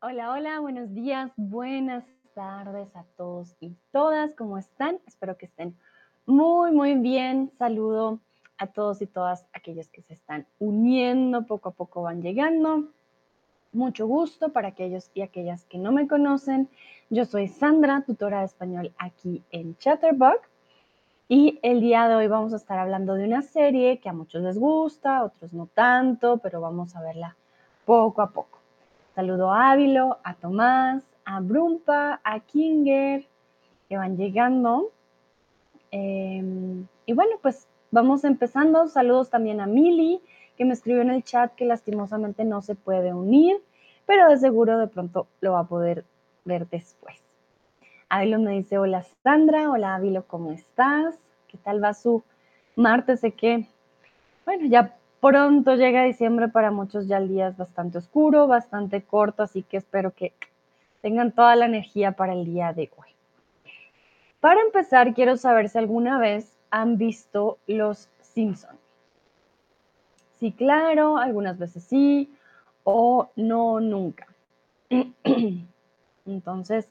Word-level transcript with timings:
Hola, 0.00 0.30
hola, 0.30 0.60
buenos 0.60 0.94
días, 0.94 1.32
buenas 1.36 2.04
tardes 2.32 2.94
a 2.94 3.02
todos 3.16 3.56
y 3.58 3.74
todas. 3.90 4.32
¿Cómo 4.36 4.56
están? 4.56 5.00
Espero 5.08 5.36
que 5.36 5.46
estén 5.46 5.76
muy, 6.24 6.70
muy 6.70 6.94
bien. 6.94 7.50
Saludo 7.58 8.20
a 8.58 8.68
todos 8.68 9.02
y 9.02 9.06
todas 9.06 9.44
aquellos 9.52 9.88
que 9.88 10.02
se 10.02 10.14
están 10.14 10.46
uniendo, 10.60 11.46
poco 11.46 11.70
a 11.70 11.72
poco 11.72 12.02
van 12.02 12.22
llegando. 12.22 12.84
Mucho 13.72 14.06
gusto 14.06 14.50
para 14.50 14.68
aquellos 14.68 15.10
y 15.14 15.22
aquellas 15.22 15.64
que 15.64 15.78
no 15.78 15.90
me 15.90 16.06
conocen. 16.06 16.68
Yo 17.10 17.24
soy 17.24 17.48
Sandra, 17.48 18.04
tutora 18.06 18.38
de 18.38 18.46
español 18.46 18.92
aquí 18.98 19.42
en 19.50 19.76
Chatterbox. 19.78 20.48
Y 21.28 21.58
el 21.62 21.80
día 21.80 22.06
de 22.06 22.14
hoy 22.14 22.28
vamos 22.28 22.52
a 22.52 22.56
estar 22.58 22.78
hablando 22.78 23.14
de 23.14 23.24
una 23.24 23.42
serie 23.42 23.98
que 23.98 24.08
a 24.08 24.12
muchos 24.12 24.44
les 24.44 24.60
gusta, 24.60 25.16
a 25.16 25.24
otros 25.24 25.52
no 25.52 25.66
tanto, 25.66 26.38
pero 26.38 26.60
vamos 26.60 26.94
a 26.94 27.02
verla 27.02 27.34
poco 27.84 28.22
a 28.22 28.30
poco. 28.30 28.57
Saludo 29.18 29.50
a 29.52 29.72
Ávilo, 29.72 30.18
a 30.22 30.34
Tomás, 30.34 31.02
a 31.24 31.40
Brumpa, 31.40 32.20
a 32.22 32.38
Kinger, 32.38 33.26
que 33.88 33.96
van 33.96 34.16
llegando. 34.16 34.92
Em, 35.90 36.86
y 37.04 37.12
bueno, 37.14 37.32
pues 37.42 37.66
vamos 37.90 38.22
empezando. 38.22 38.86
Saludos 38.86 39.28
también 39.28 39.60
a 39.60 39.66
Mili, 39.66 40.22
que 40.56 40.64
me 40.64 40.72
escribió 40.72 41.02
en 41.02 41.10
el 41.10 41.24
chat 41.24 41.52
que 41.56 41.64
lastimosamente 41.64 42.44
no 42.44 42.62
se 42.62 42.76
puede 42.76 43.12
unir, 43.12 43.60
pero 44.06 44.30
de 44.30 44.36
seguro 44.36 44.78
de 44.78 44.86
pronto 44.86 45.26
lo 45.40 45.54
va 45.54 45.60
a 45.62 45.68
poder 45.68 46.04
ver 46.44 46.68
después. 46.68 47.20
Ávilo 48.08 48.38
me 48.38 48.52
dice, 48.52 48.78
hola 48.78 49.02
Sandra, 49.24 49.68
hola 49.68 49.96
Ávilo, 49.96 50.28
¿cómo 50.28 50.52
estás? 50.52 51.18
¿Qué 51.48 51.58
tal 51.58 51.82
va 51.82 51.92
su 51.92 52.22
martes? 52.76 53.18
Sé 53.18 53.32
que, 53.32 53.66
bueno, 54.44 54.66
ya 54.66 54.96
Pronto 55.20 55.74
llega 55.74 56.04
diciembre, 56.04 56.48
para 56.48 56.70
muchos 56.70 57.08
ya 57.08 57.18
el 57.18 57.28
día 57.28 57.48
es 57.48 57.56
bastante 57.56 57.98
oscuro, 57.98 58.46
bastante 58.46 59.02
corto, 59.02 59.42
así 59.42 59.64
que 59.64 59.76
espero 59.78 60.12
que 60.12 60.32
tengan 61.02 61.32
toda 61.32 61.56
la 61.56 61.66
energía 61.66 62.12
para 62.12 62.34
el 62.34 62.44
día 62.44 62.72
de 62.72 62.90
hoy. 62.96 63.08
Para 64.40 64.60
empezar, 64.60 65.14
quiero 65.14 65.36
saber 65.36 65.68
si 65.68 65.78
alguna 65.78 66.18
vez 66.18 66.56
han 66.70 66.98
visto 66.98 67.58
Los 67.66 68.08
Simpsons. 68.20 68.78
Sí, 70.38 70.52
claro, 70.52 71.18
algunas 71.18 71.58
veces 71.58 71.82
sí, 71.82 72.32
o 72.84 73.28
no, 73.34 73.80
nunca. 73.80 74.28
Entonces, 76.26 76.88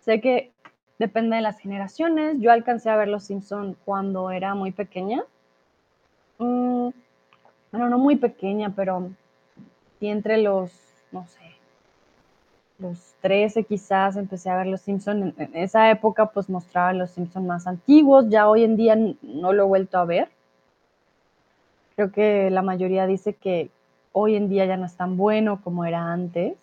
sé 0.00 0.22
que 0.22 0.50
depende 0.98 1.36
de 1.36 1.42
las 1.42 1.58
generaciones. 1.58 2.40
Yo 2.40 2.50
alcancé 2.50 2.88
a 2.88 2.96
ver 2.96 3.08
Los 3.08 3.24
Simpsons 3.24 3.76
cuando 3.84 4.30
era 4.30 4.54
muy 4.54 4.72
pequeña 4.72 5.22
Mm, 6.38 6.90
bueno, 7.70 7.88
no 7.88 7.98
muy 7.98 8.16
pequeña, 8.16 8.72
pero 8.74 9.10
sí 9.98 10.08
entre 10.08 10.38
los, 10.38 10.72
no 11.12 11.26
sé, 11.26 11.46
los 12.78 13.14
13 13.22 13.64
quizás 13.64 14.16
empecé 14.16 14.50
a 14.50 14.56
ver 14.56 14.66
Los 14.66 14.82
Simpsons. 14.82 15.34
En, 15.38 15.50
esa 15.54 15.90
época 15.90 16.26
pues 16.26 16.48
mostraba 16.48 16.92
Los 16.92 17.10
Simpsons 17.10 17.46
más 17.46 17.66
antiguos, 17.66 18.28
ya 18.28 18.48
hoy 18.48 18.64
en 18.64 18.76
día 18.76 18.96
no 18.96 19.52
lo 19.52 19.64
he 19.64 19.66
vuelto 19.66 19.98
a 19.98 20.04
ver. 20.04 20.28
Creo 21.94 22.12
que 22.12 22.50
la 22.50 22.62
mayoría 22.62 23.06
dice 23.06 23.32
que 23.34 23.70
hoy 24.12 24.36
en 24.36 24.48
día 24.48 24.66
ya 24.66 24.76
no 24.76 24.84
es 24.84 24.96
tan 24.96 25.16
bueno 25.16 25.62
como 25.62 25.84
era 25.84 26.12
antes. 26.12 26.56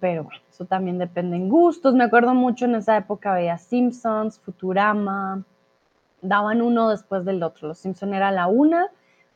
Pero 0.00 0.24
bueno, 0.24 0.40
eso 0.50 0.64
también 0.66 0.98
depende 0.98 1.36
en 1.36 1.48
gustos. 1.48 1.94
Me 1.94 2.04
acuerdo 2.04 2.34
mucho 2.34 2.66
en 2.66 2.74
esa 2.74 2.96
época 2.96 3.34
veía 3.34 3.56
Simpsons, 3.58 4.38
Futurama, 4.40 5.44
daban 6.24 6.62
uno 6.62 6.88
después 6.88 7.24
del 7.24 7.42
otro. 7.42 7.68
Los 7.68 7.78
Simpson 7.78 8.14
era 8.14 8.30
la 8.32 8.46
una, 8.48 8.88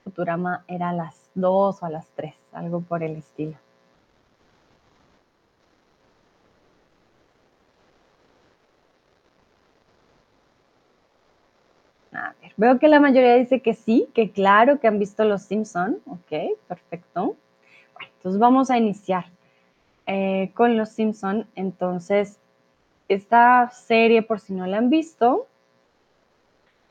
Futurama 0.03 0.65
era 0.67 0.89
a 0.91 0.93
las 0.95 1.31
dos 1.35 1.83
o 1.83 1.87
a 1.87 1.91
las 1.91 2.09
tres, 2.17 2.35
algo 2.53 2.81
por 2.81 3.03
el 3.03 3.17
estilo. 3.17 3.57
A 12.13 12.35
ver, 12.41 12.53
veo 12.57 12.79
que 12.79 12.89
la 12.89 13.01
mayoría 13.01 13.35
dice 13.35 13.61
que 13.61 13.75
sí, 13.75 14.09
que 14.15 14.31
claro, 14.31 14.81
que 14.81 14.89
han 14.89 14.99
visto 14.99 15.25
Los 15.25 15.43
Simpson. 15.43 15.99
Ok, 16.07 16.57
perfecto. 16.67 17.37
entonces 18.17 18.41
vamos 18.41 18.71
a 18.71 18.79
iniciar 18.79 19.27
eh, 20.07 20.51
con 20.55 20.79
Los 20.79 20.89
Simpson. 20.89 21.47
Entonces, 21.55 22.41
esta 23.09 23.71
serie, 23.71 24.23
por 24.23 24.41
si 24.41 24.55
no 24.55 24.67
la 24.67 24.79
han 24.79 24.89
visto, 24.89 25.47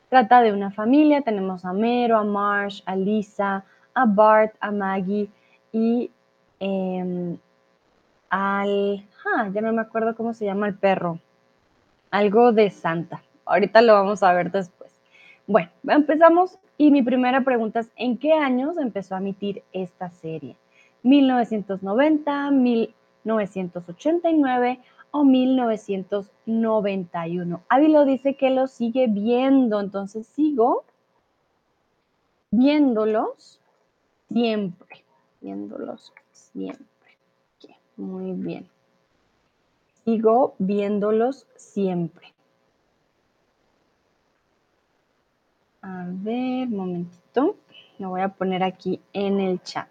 Trata 0.08 0.40
de 0.40 0.52
una 0.52 0.70
familia, 0.70 1.22
tenemos 1.22 1.64
a 1.64 1.72
Mero, 1.72 2.16
a 2.16 2.24
Marsh, 2.24 2.82
a 2.86 2.96
Lisa, 2.96 3.64
a 3.94 4.06
Bart, 4.06 4.54
a 4.60 4.70
Maggie 4.70 5.28
y 5.72 6.10
em, 6.60 7.36
al... 8.30 9.04
Ah, 9.26 9.48
ya 9.52 9.60
no 9.60 9.72
me 9.72 9.82
acuerdo 9.82 10.16
cómo 10.16 10.32
se 10.32 10.46
llama 10.46 10.66
el 10.66 10.74
perro. 10.74 11.18
Algo 12.10 12.52
de 12.52 12.70
Santa. 12.70 13.22
Ahorita 13.44 13.82
lo 13.82 13.92
vamos 13.92 14.22
a 14.22 14.32
ver 14.32 14.50
después. 14.50 14.90
Bueno, 15.46 15.68
empezamos 15.86 16.58
y 16.78 16.90
mi 16.90 17.02
primera 17.02 17.42
pregunta 17.42 17.80
es, 17.80 17.90
¿en 17.96 18.16
qué 18.16 18.32
años 18.32 18.78
empezó 18.78 19.14
a 19.14 19.18
emitir 19.18 19.62
esta 19.72 20.08
serie? 20.10 20.56
¿1990, 21.04 22.50
1989 22.52 24.80
o 25.10 25.24
1991. 25.24 27.62
Ávilo 27.68 28.04
dice 28.04 28.36
que 28.36 28.50
lo 28.50 28.66
sigue 28.66 29.06
viendo, 29.08 29.80
entonces 29.80 30.26
sigo 30.26 30.84
viéndolos 32.50 33.60
siempre, 34.28 35.04
viéndolos 35.40 36.12
siempre. 36.32 36.86
Muy 37.96 38.32
bien. 38.32 38.68
Sigo 40.04 40.54
viéndolos 40.58 41.46
siempre. 41.56 42.34
A 45.82 46.06
ver, 46.08 46.68
momentito. 46.68 47.56
Lo 47.98 48.10
voy 48.10 48.20
a 48.20 48.28
poner 48.28 48.62
aquí 48.62 49.00
en 49.12 49.40
el 49.40 49.60
chat. 49.62 49.88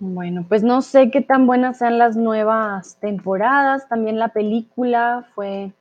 Bueno, 0.00 0.44
pues 0.48 0.64
no 0.64 0.82
sé 0.82 1.10
qué 1.10 1.20
tan 1.20 1.46
buenas 1.46 1.78
sean 1.78 1.98
las 1.98 2.16
nuevas 2.16 2.96
temporadas. 3.00 3.88
También 3.88 4.18
la 4.18 4.28
película 4.28 5.28
fue 5.34 5.72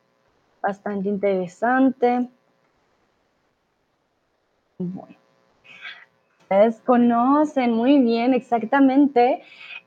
bastante 0.62 1.10
interesante. 1.10 2.30
Bueno, 4.78 5.18
ustedes 6.42 6.80
conocen 6.82 7.74
muy 7.74 8.00
bien 8.00 8.36
exactamente. 8.36 9.42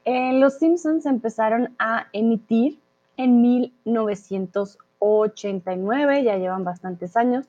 Eh, 0.04 0.32
los 0.34 0.58
Simpsons 0.58 1.06
empezaron 1.06 1.74
a 1.78 2.08
emitir 2.12 2.80
en 3.16 3.40
1989, 3.40 6.24
ya 6.24 6.36
llevan 6.36 6.64
bastantes 6.64 7.16
años. 7.16 7.46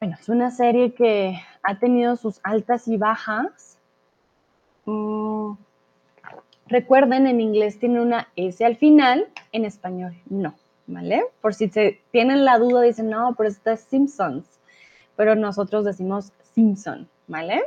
Bueno, 0.00 0.16
es 0.20 0.28
una 0.28 0.50
serie 0.50 0.92
que 0.92 1.38
ha 1.62 1.78
tenido 1.78 2.16
sus 2.16 2.40
altas 2.42 2.88
y 2.88 2.96
bajas 2.96 3.75
Mm, 4.86 5.52
recuerden, 6.68 7.26
en 7.26 7.40
inglés 7.40 7.78
tiene 7.78 8.00
una 8.00 8.28
S 8.36 8.64
al 8.64 8.76
final, 8.76 9.28
en 9.52 9.64
español 9.64 10.14
no, 10.30 10.54
¿vale? 10.86 11.24
Por 11.40 11.54
si 11.54 11.68
se 11.68 12.00
tienen 12.12 12.44
la 12.44 12.58
duda, 12.58 12.82
dicen, 12.82 13.10
no, 13.10 13.34
pero 13.36 13.48
esta 13.48 13.72
es 13.72 13.80
Simpsons, 13.80 14.46
pero 15.16 15.34
nosotros 15.34 15.84
decimos 15.84 16.32
Simpson, 16.54 17.08
¿vale? 17.26 17.62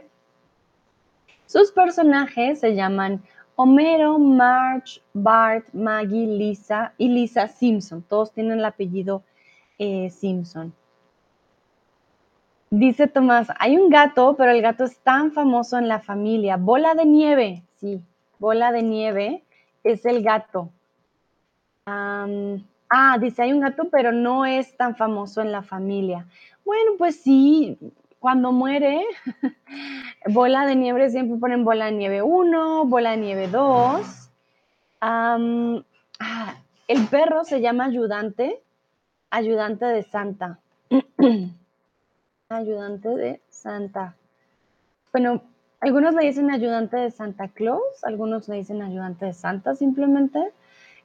Sus 1.46 1.72
personajes 1.72 2.59
se 2.59 2.75
llaman 2.75 3.22
Homero, 3.56 4.18
Marge, 4.19 5.02
Bart, 5.13 5.66
Maggie, 5.74 6.28
Lisa 6.28 6.94
y 6.97 7.09
Lisa 7.09 7.47
Simpson. 7.47 8.02
Todos 8.03 8.32
tienen 8.32 8.59
el 8.59 8.66
apellido 8.66 9.23
eh, 9.78 10.09
Simpson. 10.11 10.73
Dice 12.71 13.07
Tomás, 13.07 13.47
hay 13.57 13.77
un 13.77 13.89
gato, 13.89 14.35
pero 14.37 14.51
el 14.51 14.61
gato 14.61 14.83
es 14.83 14.99
tan 14.99 15.31
famoso 15.31 15.79
en 15.79 15.87
la 15.87 15.99
familia. 15.99 16.55
Bola 16.57 16.93
de 16.93 17.05
nieve, 17.05 17.63
sí, 17.79 18.03
bola 18.37 18.71
de 18.71 18.83
nieve 18.83 19.43
es 19.83 20.05
el 20.05 20.21
gato. 20.23 20.69
ah, 21.87 23.17
dice, 23.19 23.41
hay 23.41 23.53
un 23.53 23.61
gato, 23.61 23.89
pero 23.89 24.11
no 24.11 24.45
es 24.45 24.77
tan 24.77 24.95
famoso 24.95 25.41
en 25.41 25.51
la 25.51 25.63
familia. 25.63 26.27
Bueno, 26.63 26.91
pues 26.99 27.19
sí, 27.19 27.79
cuando 28.19 28.51
muere, 28.51 29.03
bola 30.27 30.67
de 30.67 30.75
nieve 30.75 31.09
siempre 31.09 31.39
ponen 31.39 31.63
bola 31.63 31.85
de 31.85 31.93
nieve 31.93 32.21
1, 32.21 32.85
bola 32.85 33.11
de 33.11 33.17
nieve 33.17 33.47
2. 33.47 34.29
ah, 35.01 35.37
el 36.87 37.07
perro 37.07 37.43
se 37.45 37.61
llama 37.61 37.85
ayudante, 37.85 38.61
ayudante 39.31 39.85
de 39.85 40.03
Santa. 40.03 40.59
ayudante 42.49 43.09
de 43.09 43.41
Santa. 43.49 44.16
Bueno, 45.11 45.43
algunos 45.81 46.16
le 46.16 46.25
dicen 46.25 46.49
ayudante 46.49 46.97
de 46.97 47.11
Santa 47.11 47.47
Claus, 47.47 48.03
algunos 48.03 48.47
le 48.47 48.55
dicen 48.55 48.81
ayudante 48.81 49.28
de 49.28 49.34
Santa 49.34 49.75
simplemente. 49.75 50.51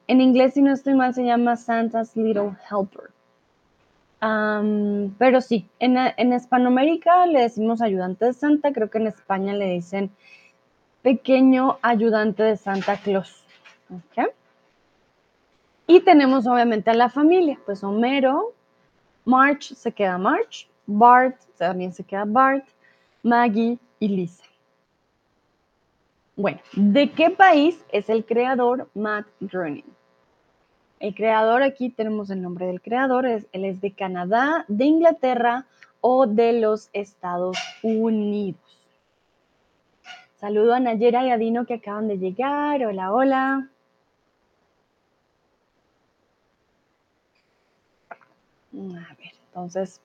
En 0.07 0.23
inglés, 0.23 0.55
si 0.55 0.63
no 0.63 0.73
estoy 0.73 0.95
mal, 0.95 1.15
se 1.15 1.25
llama 1.25 1.57
Santa's 1.57 2.17
Little 2.17 2.53
Helper. 2.71 3.11
pero 5.19 5.41
sí, 5.43 5.69
en, 5.81 5.99
en 5.99 6.33
Hispanoamérica 6.33 7.27
le 7.27 7.43
decimos 7.43 7.83
ayudante 7.83 8.25
de 8.25 8.33
Santa, 8.33 8.73
creo 8.73 8.89
que 8.89 8.99
en 8.99 9.09
España 9.09 9.53
le 9.53 9.67
dicen 9.71 10.11
pequeño 11.03 11.79
ayudante 11.83 12.43
de 12.43 12.57
Santa 12.57 12.97
Claus. 12.97 13.45
Y 15.87 16.01
tenemos 16.01 16.47
obviamente 16.47 16.91
a 16.91 16.95
la 16.95 17.11
familia, 17.11 17.59
pues 17.67 17.85
Homero, 17.85 18.55
March 19.27 19.75
se 19.75 19.93
queda 19.93 20.17
March, 20.17 20.69
Bart 20.87 21.37
también 21.57 21.93
se 21.93 22.05
queda 22.05 22.25
Bart, 22.27 22.65
Maggie 23.23 23.79
y 23.99 24.09
Lisa. 24.09 24.45
Bueno, 26.37 26.61
¿de 26.73 27.11
qué 27.13 27.31
país 27.31 27.85
es 27.91 28.09
el 28.09 28.25
creador 28.25 28.89
Matt 28.95 29.27
Groening? 29.41 29.85
El 30.99 31.15
creador, 31.15 31.63
aquí 31.63 31.91
tenemos 31.91 32.31
el 32.31 32.43
nombre 32.43 32.67
del 32.67 32.81
creador, 32.81 33.27
es, 33.27 33.47
él 33.53 33.65
es 33.65 33.81
de 33.81 33.93
Canadá, 33.93 34.65
de 34.69 34.85
Inglaterra 34.85 35.67
o 36.01 36.27
de 36.27 36.61
los 36.61 36.91
Estados 36.93 37.57
Unidos. 37.83 38.61
Saludo 40.37 40.75
a 40.75 40.81
Nayera 40.81 41.25
y 41.25 41.31
a 41.31 41.39
Dino 41.39 41.67
que 41.67 41.75
acaban 41.75 42.09
de 42.09 42.19
llegar. 42.19 42.85
Hola, 42.85 43.13
hola. 43.13 43.71
A 48.11 49.15
ver, 49.15 49.33
entonces, 49.47 50.01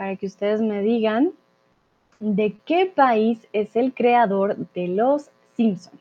para 0.00 0.16
que 0.16 0.24
ustedes 0.24 0.62
me 0.62 0.80
digan, 0.80 1.32
¿de 2.20 2.56
qué 2.64 2.86
país 2.86 3.46
es 3.52 3.76
el 3.76 3.92
creador 3.92 4.56
de 4.72 4.88
Los 4.88 5.28
Simpsons? 5.58 6.00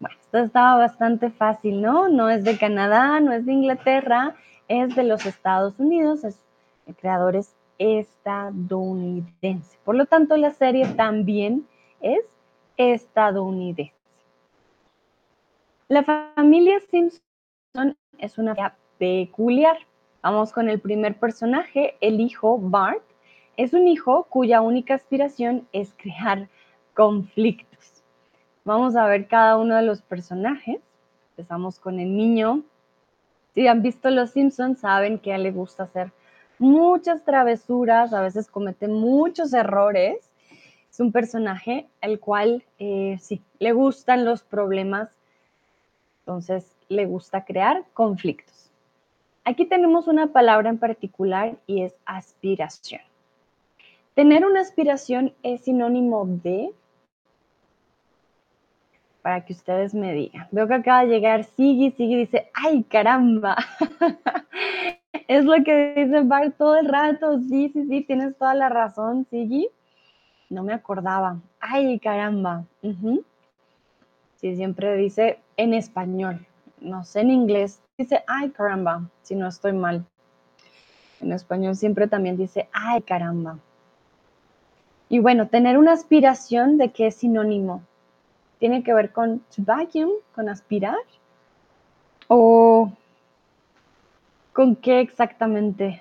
Bueno, 0.00 0.16
esto 0.20 0.38
estaba 0.38 0.78
bastante 0.78 1.30
fácil, 1.30 1.80
¿no? 1.80 2.08
No 2.08 2.28
es 2.28 2.42
de 2.42 2.58
Canadá, 2.58 3.20
no 3.20 3.32
es 3.32 3.46
de 3.46 3.52
Inglaterra, 3.52 4.34
es 4.66 4.96
de 4.96 5.04
los 5.04 5.24
Estados 5.24 5.78
Unidos, 5.78 6.24
el 6.24 6.96
creador 6.96 7.36
es 7.36 7.54
estadounidense. 7.78 9.78
Por 9.84 9.94
lo 9.94 10.06
tanto, 10.06 10.36
la 10.36 10.50
serie 10.50 10.88
también 10.88 11.68
es 12.00 12.24
estadounidense. 12.76 13.94
La 15.86 16.02
familia 16.02 16.80
Simpson 16.90 17.96
es 18.18 18.38
una 18.38 18.56
familia 18.56 18.76
peculiar. 18.98 19.76
Vamos 20.22 20.52
con 20.52 20.68
el 20.68 20.78
primer 20.78 21.18
personaje, 21.18 21.96
el 22.00 22.20
hijo 22.20 22.56
Bart. 22.56 23.02
Es 23.56 23.72
un 23.72 23.88
hijo 23.88 24.28
cuya 24.30 24.60
única 24.60 24.94
aspiración 24.94 25.66
es 25.72 25.94
crear 25.94 26.48
conflictos. 26.94 28.04
Vamos 28.64 28.94
a 28.94 29.06
ver 29.06 29.26
cada 29.26 29.56
uno 29.56 29.74
de 29.74 29.82
los 29.82 30.00
personajes. 30.00 30.80
Empezamos 31.30 31.80
con 31.80 31.98
el 31.98 32.16
niño. 32.16 32.62
Si 33.52 33.66
han 33.66 33.82
visto 33.82 34.10
Los 34.10 34.30
Simpsons, 34.30 34.78
saben 34.78 35.18
que 35.18 35.32
a 35.32 35.36
él 35.36 35.42
le 35.42 35.50
gusta 35.50 35.82
hacer 35.82 36.12
muchas 36.60 37.24
travesuras, 37.24 38.12
a 38.12 38.22
veces 38.22 38.48
comete 38.48 38.86
muchos 38.86 39.52
errores. 39.52 40.30
Es 40.88 41.00
un 41.00 41.10
personaje 41.10 41.88
al 42.00 42.20
cual 42.20 42.62
eh, 42.78 43.16
sí, 43.20 43.42
le 43.58 43.72
gustan 43.72 44.24
los 44.24 44.44
problemas, 44.44 45.10
entonces 46.20 46.76
le 46.88 47.06
gusta 47.06 47.44
crear 47.44 47.84
conflictos. 47.92 48.71
Aquí 49.44 49.66
tenemos 49.66 50.06
una 50.06 50.28
palabra 50.28 50.70
en 50.70 50.78
particular 50.78 51.56
y 51.66 51.82
es 51.82 51.94
aspiración. 52.04 53.00
Tener 54.14 54.44
una 54.44 54.60
aspiración 54.60 55.34
es 55.42 55.62
sinónimo 55.62 56.24
de 56.26 56.70
para 59.22 59.44
que 59.44 59.52
ustedes 59.52 59.94
me 59.94 60.12
digan. 60.12 60.48
Veo 60.50 60.68
que 60.68 60.74
acaba 60.74 61.04
de 61.04 61.08
llegar 61.08 61.44
Sigi, 61.44 61.92
Sigi 61.92 62.16
dice, 62.16 62.50
ay 62.54 62.82
caramba. 62.84 63.56
es 65.28 65.44
lo 65.44 65.54
que 65.64 65.94
dice 65.96 66.22
Bart 66.22 66.56
todo 66.58 66.76
el 66.76 66.88
rato. 66.88 67.38
Sí, 67.40 67.70
sí, 67.72 67.86
sí, 67.88 68.02
tienes 68.02 68.36
toda 68.36 68.54
la 68.54 68.68
razón, 68.68 69.26
Sigi. 69.30 69.68
No 70.50 70.62
me 70.62 70.74
acordaba. 70.74 71.40
Ay 71.60 71.98
caramba. 71.98 72.64
Sí, 74.36 74.56
siempre 74.56 74.96
dice 74.96 75.38
en 75.56 75.74
español. 75.74 76.44
No 76.82 77.04
sé 77.04 77.20
en 77.20 77.30
inglés. 77.30 77.80
Dice, 77.96 78.24
ay 78.26 78.50
caramba, 78.50 79.08
si 79.22 79.34
no 79.34 79.48
estoy 79.48 79.72
mal. 79.72 80.04
En 81.20 81.32
español 81.32 81.76
siempre 81.76 82.08
también 82.08 82.36
dice, 82.36 82.68
ay 82.72 83.02
caramba. 83.02 83.58
Y 85.08 85.18
bueno, 85.18 85.48
tener 85.48 85.78
una 85.78 85.92
aspiración 85.92 86.78
de 86.78 86.90
qué 86.90 87.08
es 87.08 87.16
sinónimo 87.16 87.82
tiene 88.62 88.84
que 88.84 88.94
ver 88.94 89.10
con 89.10 89.40
to 89.40 89.64
vacuum, 89.64 90.12
con 90.36 90.48
aspirar? 90.48 90.94
¿O 92.28 92.92
con 94.52 94.76
qué 94.76 95.00
exactamente? 95.00 96.00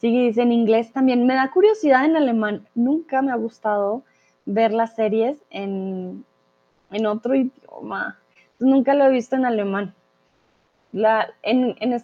Sigue 0.00 0.22
dice 0.22 0.42
en 0.42 0.50
inglés 0.50 0.92
también. 0.92 1.24
Me 1.24 1.34
da 1.34 1.52
curiosidad 1.52 2.04
en 2.04 2.16
alemán. 2.16 2.66
Nunca 2.74 3.22
me 3.22 3.30
ha 3.30 3.36
gustado 3.36 4.02
ver 4.44 4.72
las 4.72 4.96
series 4.96 5.40
en, 5.50 6.24
otro 7.06 7.36
idioma. 7.36 8.18
Nunca 8.58 8.94
lo 8.94 9.04
he 9.04 9.10
visto 9.10 9.36
en 9.36 9.44
alemán. 9.44 9.94
La, 10.92 11.32
en, 11.42 11.76
en, 11.80 11.96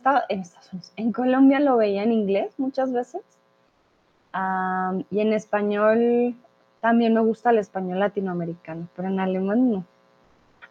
en, 0.97 1.13
Colombia 1.13 1.59
lo 1.61 1.77
veía 1.77 2.05
en 2.05 2.13
inglés 2.13 2.55
muchas 2.59 2.93
veces. 2.93 3.23
y 5.11 5.21
en 5.21 5.33
español 5.33 6.35
también 6.81 7.15
me 7.15 7.21
gusta 7.21 7.51
el 7.51 7.59
español 7.59 7.99
latinoamericano, 7.99 8.89
pero 8.95 9.09
en 9.09 9.19
alemán 9.19 9.71
no. 9.71 9.85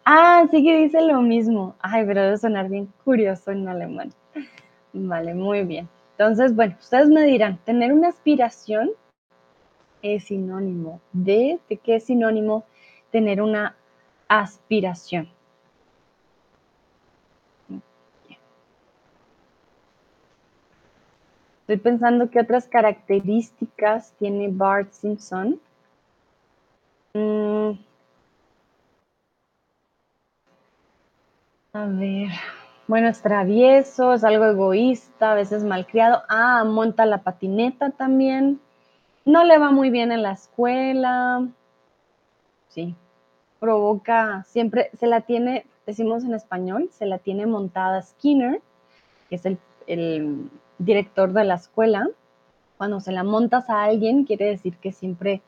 Ah, 0.04 0.46
sí 0.50 0.62
que 0.64 0.78
dice 0.78 1.02
lo 1.02 1.20
mismo. 1.20 1.74
Ay, 1.80 2.04
pero 2.06 2.22
debe 2.22 2.38
sonar 2.38 2.68
bien 2.68 2.88
curioso 3.04 3.50
en 3.50 3.68
alemán. 3.68 4.12
Vale, 4.92 5.34
muy 5.34 5.64
bien. 5.64 5.88
Entonces, 6.12 6.54
bueno, 6.54 6.76
ustedes 6.80 7.08
me 7.08 7.24
dirán, 7.24 7.58
tener 7.64 7.92
una 7.92 8.08
aspiración 8.08 8.90
es 10.02 10.24
sinónimo 10.24 11.00
¿de 11.12 11.58
qué 11.82 11.96
es 11.96 12.04
sinónimo 12.04 12.64
tener 13.10 13.42
una 13.42 13.76
aspiración? 14.28 15.28
Estoy 21.66 21.78
pensando 21.78 22.30
qué 22.30 22.38
otras 22.38 22.68
características 22.68 24.12
tiene 24.20 24.46
Bart 24.52 24.92
Simpson. 24.92 25.58
Mm, 27.12 27.72
A 31.72 31.86
ver, 31.86 32.28
bueno, 32.86 33.08
es 33.08 33.20
travieso, 33.20 34.14
es 34.14 34.22
algo 34.22 34.44
egoísta, 34.44 35.32
a 35.32 35.34
veces 35.34 35.64
malcriado. 35.64 36.22
Ah, 36.28 36.62
monta 36.64 37.04
la 37.04 37.18
patineta 37.18 37.90
también. 37.90 38.60
No 39.24 39.42
le 39.42 39.58
va 39.58 39.72
muy 39.72 39.90
bien 39.90 40.12
en 40.12 40.22
la 40.22 40.32
escuela. 40.32 41.46
Sí, 42.68 42.94
provoca, 43.58 44.44
siempre 44.44 44.90
se 44.98 45.06
la 45.06 45.22
tiene, 45.22 45.66
decimos 45.84 46.22
en 46.22 46.34
español, 46.34 46.88
se 46.92 47.06
la 47.06 47.18
tiene 47.18 47.44
montada 47.44 48.00
Skinner, 48.00 48.62
que 49.28 49.34
es 49.34 49.44
el, 49.44 49.58
director 50.78 51.32
de 51.32 51.44
la 51.44 51.54
escuela. 51.54 52.08
Cuando 52.78 53.00
se 53.00 53.12
la 53.12 53.24
montas 53.24 53.70
a 53.70 53.84
alguien, 53.84 54.24
quiere 54.24 54.46
decir 54.46 54.76
que 54.76 54.92
siempre 54.92 55.42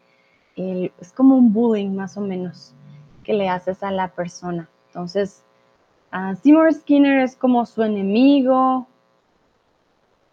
es 0.57 1.13
como 1.13 1.37
un 1.37 1.53
bullying 1.53 1.91
más 1.91 2.17
o 2.17 2.21
menos 2.21 2.75
que 3.23 3.35
le 3.35 3.49
haces 3.49 3.83
a 3.83 3.91
la 3.91 4.09
persona. 4.09 4.69
Entonces, 4.89 5.45
Seymour 6.43 6.73
Skinner 6.73 7.21
es 7.21 7.37
como 7.37 7.67
su 7.67 7.83
enemigo. 7.83 8.87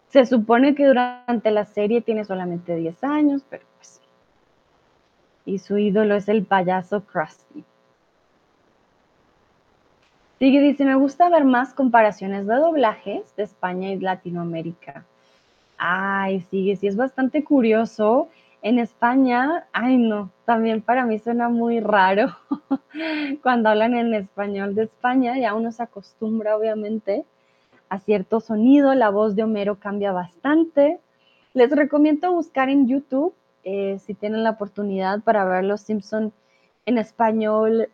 Se 0.08 0.24
supone 0.24 0.74
que 0.74 0.86
durante 0.86 1.50
la 1.50 1.64
serie 1.66 2.00
tiene 2.00 2.24
solamente 2.24 2.74
10 2.74 3.04
años, 3.04 3.44
pero 3.50 3.64
pues. 3.76 4.00
Y 5.44 5.58
su 5.58 5.76
ídolo 5.76 6.14
es 6.14 6.28
el 6.28 6.44
payaso 6.44 7.04
Krusty. 7.04 7.64
Sigue, 10.38 10.60
dice, 10.60 10.84
me 10.84 10.94
gusta 10.96 11.30
ver 11.30 11.44
más 11.44 11.72
comparaciones 11.72 12.46
de 12.46 12.54
doblajes 12.56 13.34
de 13.36 13.42
España 13.42 13.90
y 13.92 13.98
Latinoamérica. 13.98 15.04
Ay, 15.78 16.42
sigue, 16.50 16.76
sí, 16.76 16.86
es 16.86 16.96
bastante 16.96 17.42
curioso 17.42 18.28
en 18.62 18.78
España, 18.78 19.66
ay 19.72 19.96
no, 19.96 20.30
también 20.44 20.82
para 20.82 21.06
mí 21.06 21.18
suena 21.18 21.48
muy 21.48 21.78
raro 21.78 22.34
cuando 23.42 23.68
hablan 23.68 23.94
en 23.94 24.12
español 24.12 24.74
de 24.74 24.84
España, 24.84 25.38
ya 25.38 25.54
uno 25.54 25.70
se 25.70 25.84
acostumbra 25.84 26.56
obviamente 26.56 27.24
a 27.88 28.00
cierto 28.00 28.40
sonido, 28.40 28.94
la 28.94 29.10
voz 29.10 29.36
de 29.36 29.44
Homero 29.44 29.76
cambia 29.76 30.10
bastante. 30.10 30.98
Les 31.54 31.70
recomiendo 31.70 32.32
buscar 32.32 32.68
en 32.68 32.88
YouTube 32.88 33.32
eh, 33.62 33.98
si 34.04 34.14
tienen 34.14 34.42
la 34.42 34.50
oportunidad 34.50 35.22
para 35.22 35.44
ver 35.44 35.64
Los 35.64 35.82
Simpson 35.82 36.32
en 36.84 36.98
español 36.98 37.88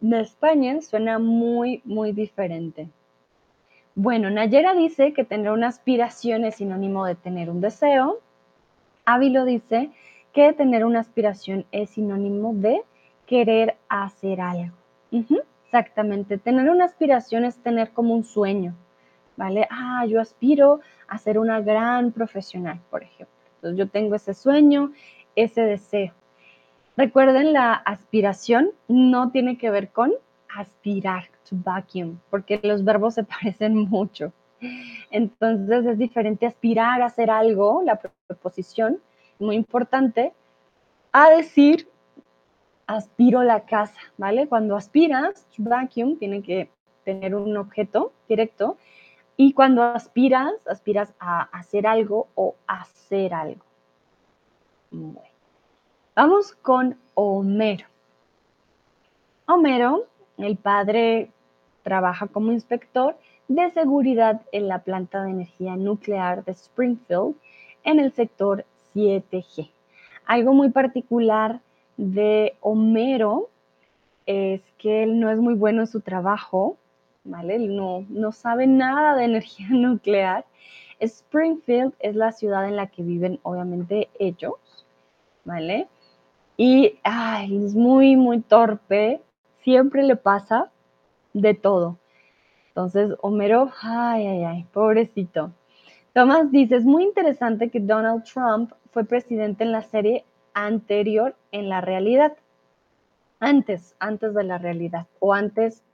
de 0.00 0.20
España, 0.20 0.80
suena 0.80 1.18
muy, 1.18 1.82
muy 1.84 2.12
diferente. 2.12 2.88
Bueno, 3.94 4.30
Nayera 4.30 4.74
dice 4.74 5.12
que 5.12 5.24
tener 5.24 5.50
una 5.50 5.68
aspiración 5.68 6.44
es 6.44 6.56
sinónimo 6.56 7.04
de 7.04 7.16
tener 7.16 7.50
un 7.50 7.60
deseo. 7.60 8.20
Ávilo 9.04 9.44
dice 9.44 9.90
que 10.32 10.52
tener 10.52 10.84
una 10.84 11.00
aspiración 11.00 11.66
es 11.72 11.90
sinónimo 11.90 12.54
de 12.54 12.82
querer 13.26 13.76
hacer 13.88 14.40
algo. 14.40 14.76
Exactamente, 15.64 16.38
tener 16.38 16.70
una 16.70 16.86
aspiración 16.86 17.44
es 17.44 17.58
tener 17.58 17.90
como 17.90 18.14
un 18.14 18.24
sueño, 18.24 18.74
¿vale? 19.36 19.66
Ah, 19.70 20.06
yo 20.06 20.18
aspiro 20.18 20.80
a 21.08 21.18
ser 21.18 21.38
una 21.38 21.60
gran 21.60 22.12
profesional, 22.12 22.80
por 22.90 23.02
ejemplo. 23.02 23.34
Entonces 23.56 23.78
yo 23.78 23.86
tengo 23.88 24.14
ese 24.14 24.32
sueño, 24.32 24.92
ese 25.36 25.60
deseo. 25.60 26.12
Recuerden, 26.98 27.52
la 27.52 27.74
aspiración 27.74 28.72
no 28.88 29.30
tiene 29.30 29.56
que 29.56 29.70
ver 29.70 29.90
con 29.90 30.12
aspirar, 30.52 31.28
to 31.48 31.54
vacuum, 31.64 32.18
porque 32.28 32.58
los 32.64 32.84
verbos 32.84 33.14
se 33.14 33.22
parecen 33.36 33.76
mucho. 33.76 34.32
Entonces 35.12 35.86
es 35.86 35.96
diferente 35.96 36.44
aspirar 36.44 37.00
a 37.00 37.06
hacer 37.06 37.30
algo, 37.30 37.82
la 37.84 38.00
preposición, 38.26 38.98
muy 39.38 39.54
importante, 39.54 40.32
a 41.12 41.30
decir 41.30 41.88
aspiro 42.88 43.44
la 43.44 43.64
casa, 43.64 44.00
¿vale? 44.16 44.48
Cuando 44.48 44.74
aspiras, 44.74 45.46
vacuum 45.56 46.18
tiene 46.18 46.42
que 46.42 46.68
tener 47.04 47.36
un 47.36 47.56
objeto 47.56 48.12
directo 48.28 48.76
y 49.36 49.52
cuando 49.52 49.84
aspiras, 49.84 50.66
aspiras 50.66 51.14
a 51.20 51.42
hacer 51.42 51.86
algo 51.86 52.26
o 52.34 52.56
hacer 52.66 53.34
algo. 53.34 53.64
Bueno. 54.90 55.37
Vamos 56.20 56.52
con 56.62 56.98
Homero. 57.14 57.86
Homero, 59.46 60.06
el 60.36 60.56
padre, 60.56 61.30
trabaja 61.84 62.26
como 62.26 62.50
inspector 62.50 63.16
de 63.46 63.70
seguridad 63.70 64.42
en 64.50 64.66
la 64.66 64.80
planta 64.80 65.22
de 65.22 65.30
energía 65.30 65.76
nuclear 65.76 66.44
de 66.44 66.50
Springfield 66.50 67.36
en 67.84 68.00
el 68.00 68.10
sector 68.10 68.64
7G. 68.96 69.70
Algo 70.26 70.54
muy 70.54 70.70
particular 70.70 71.60
de 71.96 72.56
Homero 72.62 73.48
es 74.26 74.60
que 74.76 75.04
él 75.04 75.20
no 75.20 75.30
es 75.30 75.38
muy 75.38 75.54
bueno 75.54 75.82
en 75.82 75.86
su 75.86 76.00
trabajo, 76.00 76.78
¿vale? 77.22 77.54
Él 77.54 77.76
no, 77.76 78.04
no 78.08 78.32
sabe 78.32 78.66
nada 78.66 79.14
de 79.14 79.22
energía 79.22 79.68
nuclear. 79.70 80.44
Springfield 80.98 81.94
es 82.00 82.16
la 82.16 82.32
ciudad 82.32 82.66
en 82.66 82.74
la 82.74 82.88
que 82.88 83.04
viven 83.04 83.38
obviamente 83.44 84.08
ellos, 84.18 84.56
¿vale? 85.44 85.86
Y 86.60 86.98
es 87.04 87.74
muy, 87.76 88.16
muy 88.16 88.40
torpe. 88.40 89.22
Siempre 89.62 90.02
le 90.02 90.16
pasa 90.16 90.70
de 91.32 91.54
todo. 91.54 91.98
Entonces, 92.70 93.14
Homero, 93.22 93.70
ay, 93.80 94.26
ay, 94.26 94.44
ay, 94.44 94.66
pobrecito. 94.72 95.52
Tomás 96.14 96.50
dice, 96.50 96.76
es 96.76 96.84
muy 96.84 97.04
interesante 97.04 97.70
que 97.70 97.78
Donald 97.78 98.24
Trump 98.24 98.72
fue 98.90 99.04
presidente 99.04 99.62
en 99.62 99.70
la 99.70 99.82
serie 99.82 100.24
anterior 100.52 101.36
en 101.52 101.68
la 101.68 101.80
realidad. 101.80 102.36
Antes, 103.38 103.94
antes 104.00 104.34
de 104.34 104.42
la 104.42 104.58
realidad 104.58 105.06
o 105.20 105.32
antes 105.32 105.84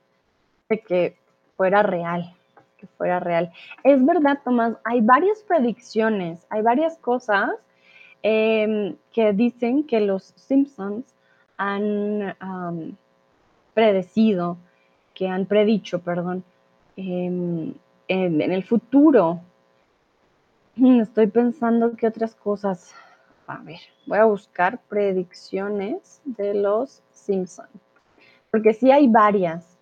de 0.70 0.80
que 0.80 1.16
fuera 1.58 1.82
real, 1.82 2.34
que 2.78 2.86
fuera 2.86 3.20
real. 3.20 3.52
Es 3.82 4.02
verdad, 4.02 4.38
Tomás, 4.42 4.78
hay 4.84 5.02
varias 5.02 5.42
predicciones, 5.42 6.46
hay 6.48 6.62
varias 6.62 6.96
cosas 6.96 7.50
Em, 8.26 8.96
que 9.12 9.34
dicen 9.34 9.84
que 9.84 10.00
los 10.00 10.32
Simpsons 10.36 11.04
han 11.58 12.34
predecido, 13.74 14.56
que 15.12 15.28
han 15.28 15.44
predicho, 15.44 15.98
perdón, 15.98 16.42
em, 16.96 17.74
en, 18.08 18.40
el 18.40 18.64
futuro. 18.64 19.40
Mm, 20.76 21.00
estoy 21.02 21.26
pensando 21.26 21.94
que 21.96 22.06
otras 22.06 22.34
cosas. 22.34 22.94
A 23.46 23.58
ver, 23.58 23.80
voy 24.06 24.16
a 24.16 24.24
buscar 24.24 24.80
predicciones 24.88 26.22
de 26.24 26.54
los 26.54 27.02
Simpsons, 27.12 27.68
porque 28.50 28.72
sí 28.72 28.90
hay 28.90 29.06
varias. 29.06 29.78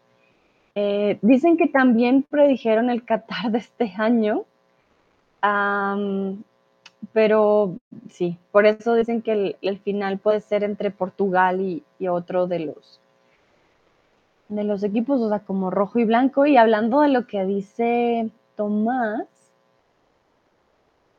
Eh, 0.74 1.16
dicen 1.22 1.56
que 1.56 1.68
también 1.68 2.24
predijeron 2.24 2.90
el 2.90 3.04
Qatar 3.04 3.52
de 3.52 3.58
este 3.58 3.94
año 3.96 4.46
pero 7.12 7.76
sí, 8.10 8.38
por 8.52 8.66
eso 8.66 8.94
dicen 8.94 9.22
que 9.22 9.56
el, 9.60 9.78
final 9.80 10.18
puede 10.18 10.40
ser 10.40 10.62
entre 10.62 10.90
Portugal 10.90 11.60
y, 11.60 11.84
otro 12.06 12.46
de 12.46 12.60
los, 12.60 13.00
de 14.48 14.64
los 14.64 14.82
equipos, 14.82 15.20
o 15.20 15.28
sea, 15.28 15.40
como 15.40 15.70
rojo 15.70 15.98
y 15.98 16.04
blanco. 16.04 16.46
Y 16.46 16.56
hablando 16.56 17.00
de 17.00 17.08
lo 17.08 17.26
que 17.26 17.44
dice 17.44 18.30
Tomás, 18.56 19.26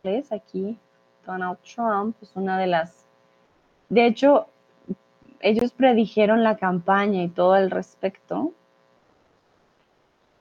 es 0.04 0.32
aquí, 0.32 0.78
Donald 1.26 1.58
Trump 1.60 2.16
es 2.22 2.32
una 2.36 2.58
de 2.58 2.68
las, 2.68 3.06
de 3.90 4.06
hecho, 4.06 4.48
ellos 5.40 5.74
predijeron 5.74 6.44
la 6.44 6.58
campaña 6.58 7.24
y 7.24 7.30
todo 7.30 7.56
el 7.56 7.70
respecto. 7.72 8.54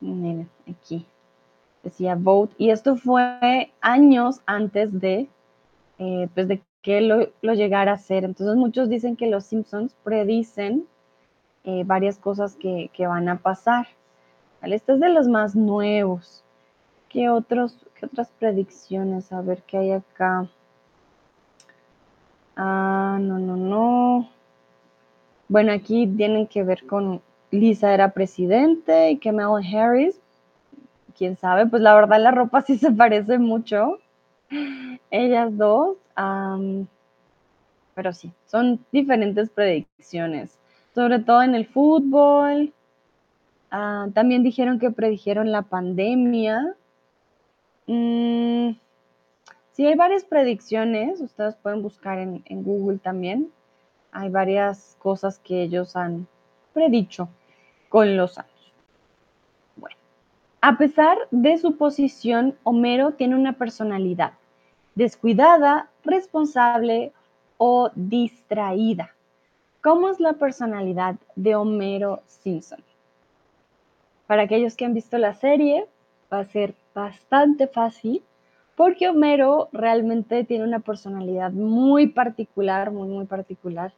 Miren, 0.00 0.49
aquí 0.68 1.06
decía 1.82 2.14
vote, 2.14 2.54
y 2.58 2.70
esto 2.70 2.96
fue 2.96 3.72
años 3.80 4.40
antes 4.46 5.00
de, 5.00 5.28
eh, 5.98 6.28
pues 6.34 6.48
de 6.48 6.62
que 6.82 7.00
lo, 7.00 7.28
lo, 7.42 7.54
llegara 7.54 7.92
a 7.92 7.98
ser. 7.98 8.24
Entonces 8.24 8.56
muchos 8.56 8.88
dicen 8.88 9.16
que 9.16 9.28
los 9.28 9.44
Simpsons 9.44 9.94
predicen 10.02 10.86
eh, 11.64 11.84
varias 11.86 12.18
cosas 12.18 12.56
que, 12.56 12.90
van 12.98 13.28
a 13.28 13.38
pasar. 13.38 13.86
Este 14.62 14.94
es 14.94 15.00
de 15.00 15.08
los 15.08 15.28
más 15.28 15.54
nuevos. 15.54 16.44
¿Qué, 17.08 17.28
otros, 17.28 17.86
¿Qué 17.94 18.06
otras 18.06 18.30
predicciones? 18.38 19.32
A 19.32 19.42
ver 19.42 19.62
qué 19.62 19.78
hay 19.78 19.92
acá. 19.92 20.48
Ah, 22.56 23.18
no, 23.20 23.38
no, 23.38 23.56
no. 23.56 24.28
Bueno, 25.48 25.72
aquí 25.72 26.06
tienen 26.06 26.46
que 26.46 26.64
ver 26.64 26.84
con 26.86 27.22
Lisa 27.50 27.92
era 27.94 28.12
presidente 28.12 29.10
y 29.10 29.18
que 29.18 29.30
Mel 29.30 29.64
Harris 29.72 30.18
quién 31.22 31.36
sabe, 31.36 31.66
pues 31.68 31.80
la 31.80 31.94
verdad 31.94 32.20
la 32.20 32.32
ropa 32.32 32.62
sí 32.62 32.76
se 32.78 32.90
parece 32.90 33.38
mucho, 33.38 34.00
ellas 35.12 35.56
dos, 35.56 35.98
pero 37.94 38.12
sí, 38.12 38.32
son 38.46 38.84
diferentes 38.90 39.48
predicciones, 39.50 40.58
sobre 40.96 41.20
todo 41.20 41.42
en 41.42 41.54
el 41.54 41.66
fútbol. 41.66 42.72
Ah, 43.70 44.08
también 44.12 44.42
dijeron 44.42 44.80
que 44.80 44.90
predijeron 44.90 45.52
la 45.52 45.62
pandemia. 45.62 46.74
Mm, 47.86 48.70
sí, 49.70 49.86
hay 49.86 49.94
varias 49.94 50.24
predicciones, 50.24 51.20
ustedes 51.20 51.54
pueden 51.54 51.82
buscar 51.82 52.18
en, 52.18 52.42
en 52.46 52.64
Google 52.64 52.98
también. 52.98 53.52
Hay 54.10 54.28
varias 54.28 54.96
cosas 54.98 55.38
que 55.38 55.62
ellos 55.62 55.94
han 55.94 56.26
predicho 56.72 57.28
con 57.88 58.16
los 58.16 58.38
años. 58.38 58.51
A 60.64 60.78
pesar 60.78 61.19
de 61.33 61.59
su 61.59 61.76
posición, 61.76 62.57
Homero 62.62 63.14
tiene 63.14 63.35
una 63.35 63.54
personalidad 63.54 64.35
descuidada, 64.95 65.90
responsable 66.04 67.12
o 67.59 67.90
distraída. 67.97 69.11
¿Cómo 69.83 70.09
es 70.09 70.21
la 70.21 70.35
personalidad 70.35 71.16
de 71.35 71.57
Homero 71.57 72.21
Simpson? 72.28 72.78
Para 74.28 74.42
aquellos 74.42 74.76
que 74.76 74.85
han 74.85 74.95
visto 74.95 75.19
la 75.19 75.35
serie, 75.35 75.88
va 76.33 76.38
a 76.38 76.45
ser 76.45 76.76
bastante 76.95 77.66
fácil 77.66 78.23
porque 78.76 79.09
Homero 79.09 79.69
realmente 79.73 80.45
tiene 80.45 80.62
una 80.62 80.78
personalidad 80.78 81.50
muy 81.50 82.07
particular, 82.07 82.92
muy, 82.92 83.09
muy 83.09 83.25
particular. 83.25 83.92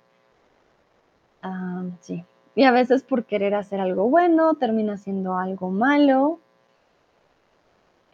Ah, 1.42 1.84
sí. 2.00 2.24
Y 2.54 2.64
a 2.64 2.72
veces 2.72 3.02
por 3.02 3.26
querer 3.26 3.54
hacer 3.54 3.80
algo 3.80 4.08
bueno, 4.08 4.54
termina 4.54 4.94
haciendo 4.94 5.36
algo 5.36 5.68
malo 5.68 6.40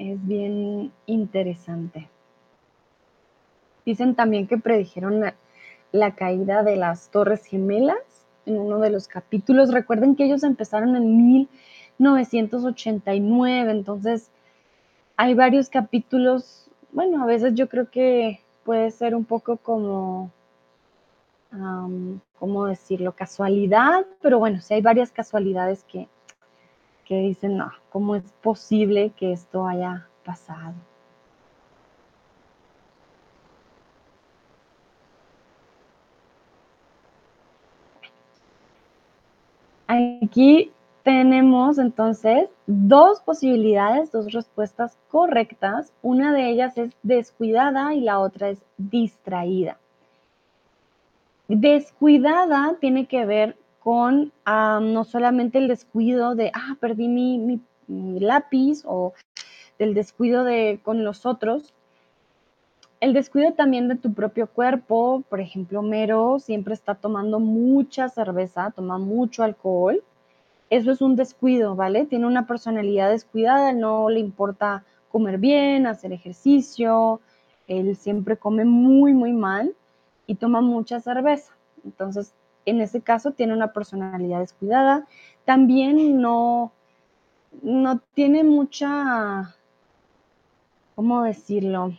es 0.01 0.27
bien 0.27 0.93
interesante. 1.05 2.09
Dicen 3.85 4.15
también 4.15 4.47
que 4.47 4.57
predijeron 4.57 5.21
la, 5.93 6.15
caída 6.15 6.63
de 6.63 6.77
las 6.77 7.11
Torres 7.11 7.45
Gemelas 7.45 8.27
en 8.47 8.59
uno 8.59 8.79
de 8.79 8.89
los 8.89 9.09
capítulos. 9.09 9.75
Recuerden 9.75 10.17
que 10.17 10.25
ellos 10.25 10.43
empezaron 10.43 10.97
en 10.97 11.19
1989, 11.99 13.71
entonces 13.71 14.31
hay 15.17 15.35
varios 15.35 15.69
capítulos. 15.69 16.71
Bueno, 16.93 17.23
a 17.23 17.27
veces 17.27 17.55
yo 17.55 17.69
creo 17.69 17.91
que 17.91 18.41
puede 18.65 18.91
ser 18.93 19.15
un 19.15 19.27
poco 19.27 19.59
como, 19.59 20.31
¿cómo 22.39 22.65
decirlo? 22.65 23.13
Casualidad, 23.13 24.07
pero 24.23 24.39
bueno, 24.39 24.63
sí 24.63 24.73
hay 24.73 24.81
varias 24.81 25.13
casualidades 25.13 25.85
que, 25.85 26.09
que 27.11 27.17
dicen, 27.17 27.57
no, 27.57 27.73
¿cómo 27.91 28.15
es 28.15 28.23
posible 28.41 29.11
que 29.17 29.33
esto 29.33 29.67
haya 29.67 30.07
pasado? 30.25 30.75
Aquí 39.89 40.71
tenemos 41.03 41.79
entonces 41.79 42.49
dos 42.69 43.21
posibilidades, 43.23 44.13
dos 44.13 44.33
respuestas 44.33 44.97
correctas. 45.09 45.93
Una 46.03 46.33
de 46.33 46.49
ellas 46.49 46.79
es 46.79 46.93
descuidada 47.03 47.93
y 47.93 48.03
la 48.03 48.21
otra 48.21 48.51
es 48.51 48.63
distraída. 48.79 49.79
Descuidada 51.49 52.77
tiene 52.79 53.07
que 53.07 53.27
ver 53.27 53.57
con 53.83 54.33
no 54.47 55.05
solamente 55.05 55.59
el 55.59 55.69
descuido 55.69 56.35
de, 56.35 56.51
ah, 56.55 56.77
perdí 56.81 57.09
mi, 57.09 57.61
lápiz 57.89 58.83
o 58.85 59.15
del 59.79 59.95
descuido 59.95 60.45
de, 60.45 60.81
con 60.85 61.03
los 61.03 61.27
otros, 61.27 61.75
el 63.01 63.15
descuido 63.15 63.55
también 63.55 63.89
de 63.89 63.97
tu 63.97 64.13
propio 64.13 64.47
cuerpo, 64.47 65.25
por 65.31 65.41
ejemplo, 65.41 65.81
Mero 65.81 66.39
siempre 66.39 66.75
está 66.75 66.95
tomando 66.95 67.41
mucha 67.41 68.11
cerveza, 68.11 68.73
toma 68.73 68.99
mucho 68.99 69.43
alcohol. 69.43 70.05
Eso 70.69 70.93
es 70.93 71.01
un 71.01 71.17
descuido, 71.17 71.75
¿vale? 71.75 72.05
Tiene 72.05 72.27
una 72.27 72.47
personalidad 72.47 73.11
descuidada, 73.11 73.73
no 73.73 74.11
le 74.11 74.21
importa 74.21 74.85
comer 75.11 75.39
bien, 75.39 75.87
hacer 75.87 76.13
ejercicio, 76.13 77.21
él 77.67 77.97
siempre 77.97 78.37
come 78.37 78.67
muy, 78.67 79.15
muy 79.15 79.33
mal 79.33 79.75
y 80.27 80.35
toma 80.35 80.61
mucha 80.61 81.01
cerveza. 81.01 81.55
Entonces, 81.85 82.35
en 82.67 82.81
ese 82.81 83.01
caso 83.01 83.33
tiene 83.33 83.53
una 83.53 83.73
personalidad 83.73 84.41
descuidada. 84.41 85.07
También 85.45 86.21
no, 86.21 86.73
no 87.63 88.01
tiene 88.15 88.45
mucha, 88.45 89.55
¿cómo 90.95 91.23
decirlo? 91.23 91.93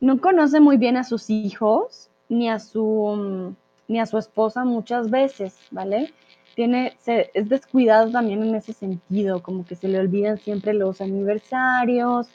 no 0.00 0.20
conoce 0.20 0.60
muy 0.60 0.76
bien 0.76 0.96
a 0.96 1.04
sus 1.04 1.30
hijos 1.30 2.10
ni 2.28 2.48
a 2.48 2.58
su, 2.58 3.54
ni 3.88 4.00
a 4.00 4.06
su 4.06 4.18
esposa 4.18 4.64
muchas 4.64 5.10
veces, 5.10 5.56
¿vale? 5.70 6.12
Tiene, 6.54 6.96
es 7.06 7.48
descuidado 7.48 8.10
también 8.10 8.42
en 8.42 8.54
ese 8.54 8.72
sentido, 8.72 9.42
como 9.42 9.64
que 9.64 9.76
se 9.76 9.88
le 9.88 9.98
olvidan 9.98 10.38
siempre 10.38 10.74
los 10.74 11.00
aniversarios, 11.00 12.28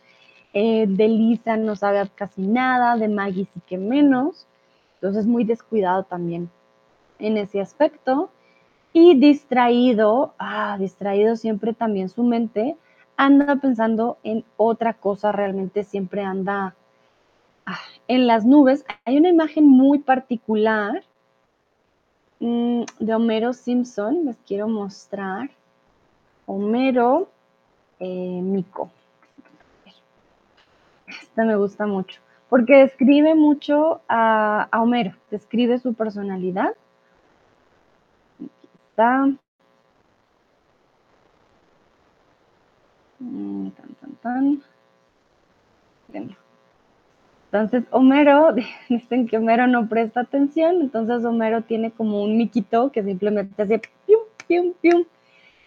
eh, 0.53 0.85
de 0.87 1.07
Lisa 1.07 1.57
no 1.57 1.75
sabe 1.75 2.07
casi 2.15 2.41
nada, 2.41 2.95
de 2.95 3.07
Maggie 3.07 3.47
sí 3.53 3.61
que 3.67 3.77
menos, 3.77 4.47
entonces 5.03 5.27
muy 5.27 5.43
descuidado 5.43 6.03
también 6.03 6.49
en 7.19 7.37
ese 7.37 7.61
aspecto. 7.61 8.31
Y 8.93 9.19
distraído, 9.19 10.33
ah, 10.39 10.77
distraído 10.79 11.35
siempre 11.35 11.73
también 11.73 12.09
su 12.09 12.23
mente, 12.23 12.77
anda 13.17 13.55
pensando 13.57 14.17
en 14.23 14.45
otra 14.55 14.93
cosa, 14.93 15.31
realmente 15.31 15.83
siempre 15.83 16.21
anda 16.21 16.75
Ah, 17.65 17.79
en 18.09 18.27
las 18.27 18.45
nubes 18.45 18.85
hay 19.05 19.17
una 19.17 19.29
imagen 19.29 19.65
muy 19.65 19.99
particular 19.99 21.03
mm, 22.39 22.83
de 22.99 23.13
Homero 23.15 23.53
Simpson, 23.53 24.25
les 24.25 24.37
quiero 24.45 24.67
mostrar. 24.67 25.49
Homero 26.45 27.29
eh, 27.99 28.41
Mico. 28.41 28.91
Esta 31.07 31.45
me 31.45 31.55
gusta 31.55 31.85
mucho, 31.85 32.19
porque 32.53 32.75
describe 32.75 33.33
mucho 33.33 34.01
a, 34.07 34.69
Homero, 34.73 35.15
describe 35.31 35.79
su 35.79 35.95
personalidad. 35.95 36.75
Aquí 38.37 38.69
está. 38.89 39.25
Mm, 43.17 43.69
tan, 43.69 43.95
tan, 43.95 44.15
tan. 46.11 46.37
Entonces, 47.51 47.85
Homero, 47.89 48.53
dicen 48.87 49.27
que 49.27 49.39
Homero 49.39 49.65
no 49.65 49.89
presta 49.89 50.19
atención, 50.19 50.79
entonces 50.79 51.25
Homero 51.25 51.63
tiene 51.63 51.89
como 51.89 52.21
un 52.21 52.37
miquito 52.37 52.91
que 52.91 53.01
simplemente 53.01 53.63
hace 53.63 53.81
pium, 54.05 54.21
pium, 54.45 54.73
pium. 54.79 55.05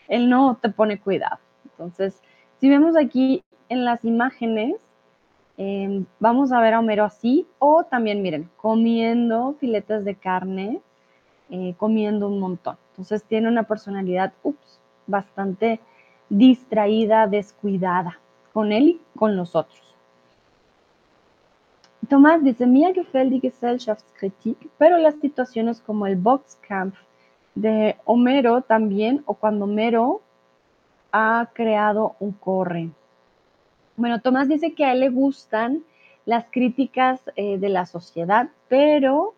Él 0.07 0.31
no 0.31 0.57
te 0.63 0.69
pone 0.69 1.01
cuidado. 1.01 1.41
Entonces, 1.65 2.23
si 2.61 2.69
vemos 2.69 2.97
aquí 2.97 3.43
en 3.69 3.85
las 3.85 4.05
imágenes, 4.05 4.86
em, 5.57 6.05
vamos 6.21 6.53
a 6.53 6.61
ver 6.61 6.75
a 6.75 6.81
Homero 6.81 7.05
así, 7.05 7.47
o 7.59 7.85
también, 7.85 8.23
miren, 8.23 8.51
comiendo 8.57 9.55
filetes 9.59 10.05
de 10.05 10.15
carne, 10.15 10.81
eh, 11.51 11.75
comiendo 11.79 12.29
un 12.29 12.41
montón. 12.41 12.77
Entonces, 12.91 13.25
tiene 13.25 13.49
una 13.49 13.65
personalidad, 13.65 14.33
ups, 14.43 14.81
bastante 15.07 15.81
distraída, 16.29 17.27
descuidada 17.27 18.19
con 18.53 18.73
él 18.73 18.89
y 18.89 19.01
con 19.19 19.37
los 19.37 19.55
otros. 19.55 19.83
Tomás 22.09 22.43
dice, 22.45 22.67
mir 22.67 22.95
gefällt 22.95 23.31
die 23.31 23.41
Gesellschaftskritik, 23.41 24.69
pero 24.79 24.97
las 24.97 25.17
situaciones 25.17 25.81
como 25.81 26.07
el 26.07 26.17
Boxcamp 26.17 26.95
de 27.57 27.97
Homero 28.05 28.61
también, 28.63 29.23
o 29.27 29.35
cuando 29.35 29.65
Homero 29.65 30.21
ha 31.11 31.49
creado 31.53 32.15
un 32.21 32.33
corre. 32.33 32.91
Bueno, 33.97 34.21
Tomás 34.21 34.49
dice 34.49 34.75
que 34.75 34.85
a 34.85 34.93
él 34.93 35.01
le 35.01 35.09
gustan 35.09 35.83
las 36.27 36.47
críticas 36.51 37.21
eh, 37.37 37.59
de 37.59 37.69
la 37.69 37.87
sociedad, 37.87 38.51
pero 38.69 39.35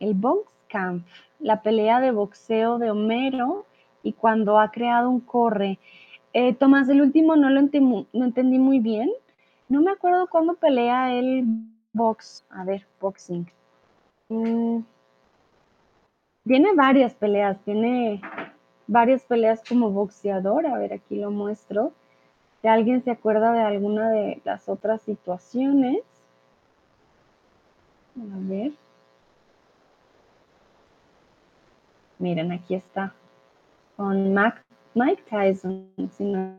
el 0.00 0.14
Boxcamp, 0.14 1.06
la 1.38 1.62
pelea 1.62 2.00
de 2.00 2.10
boxeo 2.10 2.78
de 2.78 2.90
Homero 2.90 3.66
y 4.02 4.12
cuando 4.14 4.58
ha 4.58 4.70
creado 4.70 5.10
un 5.10 5.20
corre. 5.20 5.78
Eh, 6.32 6.54
Tomás, 6.54 6.88
el 6.88 7.02
último 7.02 7.36
no 7.36 7.50
lo 7.50 7.60
no 7.60 8.24
entendí 8.24 8.58
muy 8.58 8.80
bien. 8.80 9.10
No 9.68 9.80
me 9.80 9.90
acuerdo 9.90 10.28
cuándo 10.28 10.54
pelea 10.54 11.12
él 11.12 11.44
Box, 11.92 12.44
a 12.50 12.64
ver, 12.64 12.86
boxing. 13.00 13.46
Mm, 14.28 14.80
tiene 16.44 16.74
varias 16.74 17.14
peleas, 17.14 17.58
tiene 17.64 18.20
varias 18.86 19.24
peleas 19.24 19.60
como 19.68 19.90
boxeador. 19.90 20.66
A 20.66 20.78
ver, 20.78 20.92
aquí 20.92 21.16
lo 21.16 21.30
muestro. 21.30 21.92
Si 22.60 22.68
alguien 22.68 23.02
se 23.02 23.10
acuerda 23.10 23.52
de 23.52 23.62
alguna 23.62 24.10
de 24.10 24.40
las 24.44 24.68
otras 24.68 25.00
situaciones. 25.02 26.00
A 28.16 28.36
ver. 28.40 28.72
Miren, 32.18 32.52
aquí 32.52 32.74
está. 32.74 33.14
Con 33.96 34.34
Mike 34.94 35.22
Tyson, 35.28 35.90
si 36.16 36.24
no 36.24 36.58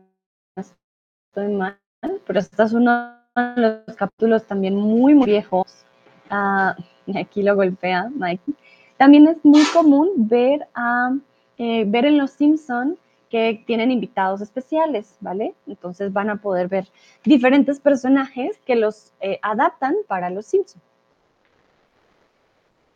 estoy 0.56 1.48
mal. 1.48 1.78
Pero 2.26 2.38
esta 2.38 2.64
es 2.64 2.72
una 2.72 3.22
los 3.56 3.96
capítulos 3.96 4.44
también 4.44 4.76
muy, 4.76 5.14
muy 5.14 5.26
viejos. 5.26 5.84
Ah, 6.30 6.76
aquí 7.16 7.42
lo 7.42 7.54
golpea 7.54 8.10
Mike. 8.14 8.52
También 8.96 9.26
es 9.26 9.44
muy 9.44 9.64
común 9.72 10.10
ver, 10.16 10.66
a, 10.74 11.14
eh, 11.58 11.84
ver 11.86 12.06
en 12.06 12.18
Los 12.18 12.32
Simpson 12.32 12.98
que 13.32 13.64
tienen 13.66 13.90
invitados 13.90 14.42
especiales, 14.42 15.16
¿vale? 15.20 15.54
Entonces 15.66 16.12
van 16.12 16.28
a 16.28 16.36
poder 16.36 16.68
ver 16.68 16.86
diferentes 17.24 17.80
personajes 17.80 18.60
que 18.66 18.76
los 18.76 19.14
eh, 19.20 19.38
adaptan 19.40 19.96
para 20.06 20.28
Los 20.28 20.44
Simpson. 20.44 20.82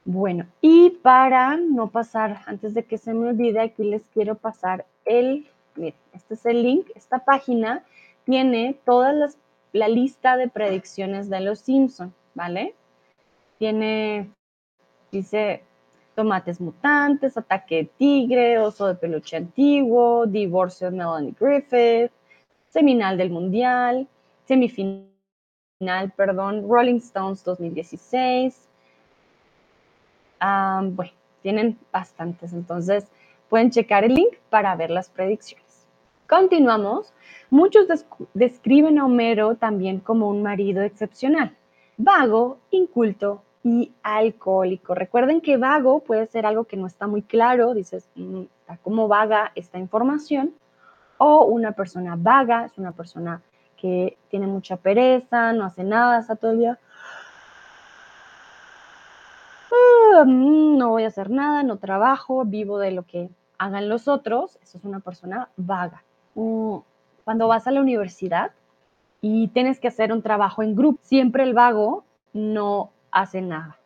Bueno, 0.04 0.46
y 0.60 0.90
para 0.90 1.56
no 1.56 1.88
pasar, 1.88 2.42
antes 2.44 2.74
de 2.74 2.84
que 2.84 2.98
se 2.98 3.14
me 3.14 3.30
olvide, 3.30 3.60
aquí 3.60 3.82
les 3.82 4.02
quiero 4.12 4.34
pasar 4.34 4.84
el, 5.06 5.48
miren, 5.74 5.94
este 6.12 6.34
es 6.34 6.44
el 6.44 6.62
link, 6.62 6.88
esta 6.94 7.24
página 7.24 7.82
tiene 8.26 8.78
todas 8.84 9.14
las 9.14 9.38
la 9.72 9.88
lista 9.88 10.36
de 10.36 10.48
predicciones 10.48 11.28
de 11.28 11.40
los 11.40 11.60
Simpson, 11.60 12.14
¿vale? 12.34 12.74
Tiene, 13.58 14.30
dice, 15.12 15.62
tomates 16.16 16.60
mutantes, 16.60 17.36
ataque 17.36 17.76
de 17.76 17.84
tigre, 17.98 18.58
oso 18.58 18.88
de 18.88 18.94
peluche 18.94 19.36
antiguo, 19.36 20.26
divorcio 20.26 20.90
de 20.90 20.96
Melanie 20.96 21.34
Griffith, 21.38 22.10
seminal 22.70 23.18
del 23.18 23.30
mundial, 23.30 24.08
semifinal, 24.46 25.06
perdón, 26.16 26.66
Rolling 26.68 26.96
Stones 26.96 27.44
2016. 27.44 28.68
bueno, 30.40 31.12
tienen 31.42 31.78
bastantes, 31.92 32.52
entonces 32.54 33.06
pueden 33.50 33.70
checar 33.70 34.02
el 34.02 34.14
link 34.14 34.36
para 34.48 34.74
ver 34.74 34.90
las 34.90 35.10
predicciones. 35.10 35.86
Continuamos. 36.26 37.12
Muchos 37.50 37.86
describen 38.34 38.98
a 38.98 39.04
Homero 39.04 39.54
también 39.54 40.00
como 40.00 40.28
un 40.28 40.42
marido 40.42 40.82
excepcional, 40.82 41.54
vago, 41.98 42.58
inculto 42.70 43.42
y 43.66 43.90
alcohólico. 44.04 44.94
Recuerden 44.94 45.40
que 45.40 45.56
vago 45.56 45.98
puede 45.98 46.28
ser 46.28 46.46
algo 46.46 46.66
que 46.66 46.76
no 46.76 46.86
está 46.86 47.08
muy 47.08 47.22
claro, 47.22 47.74
dices, 47.74 48.08
mm, 48.14 48.42
está 48.60 48.76
como 48.76 49.08
vaga 49.08 49.50
esta 49.56 49.76
información, 49.78 50.54
o 51.18 51.44
una 51.46 51.72
persona 51.72 52.14
vaga, 52.16 52.66
es 52.66 52.78
una 52.78 52.92
persona 52.92 53.42
que 53.76 54.16
tiene 54.30 54.46
mucha 54.46 54.76
pereza, 54.76 55.52
no 55.52 55.64
hace 55.64 55.82
nada, 55.82 56.20
está 56.20 56.36
todo 56.36 56.52
el 56.52 56.58
día. 56.60 56.78
Ah, 59.72 60.24
mm, 60.24 60.78
no 60.78 60.90
voy 60.90 61.02
a 61.02 61.08
hacer 61.08 61.28
nada, 61.28 61.64
no 61.64 61.78
trabajo, 61.78 62.44
vivo 62.44 62.78
de 62.78 62.92
lo 62.92 63.02
que 63.02 63.30
hagan 63.58 63.88
los 63.88 64.06
otros. 64.06 64.60
Eso 64.62 64.78
es 64.78 64.84
una 64.84 65.00
persona 65.00 65.48
vaga 65.56 66.04
cuando 67.24 67.48
vas 67.48 67.66
a 67.66 67.72
la 67.72 67.80
universidad 67.80 68.52
y 69.20 69.48
tienes 69.48 69.80
que 69.80 69.88
hacer 69.88 70.12
un 70.12 70.22
trabajo 70.22 70.62
en 70.62 70.76
grupo, 70.76 71.00
siempre 71.02 71.42
el 71.42 71.54
vago 71.54 72.04
no 72.32 72.90
hace 73.16 73.40
nada. 73.40 73.78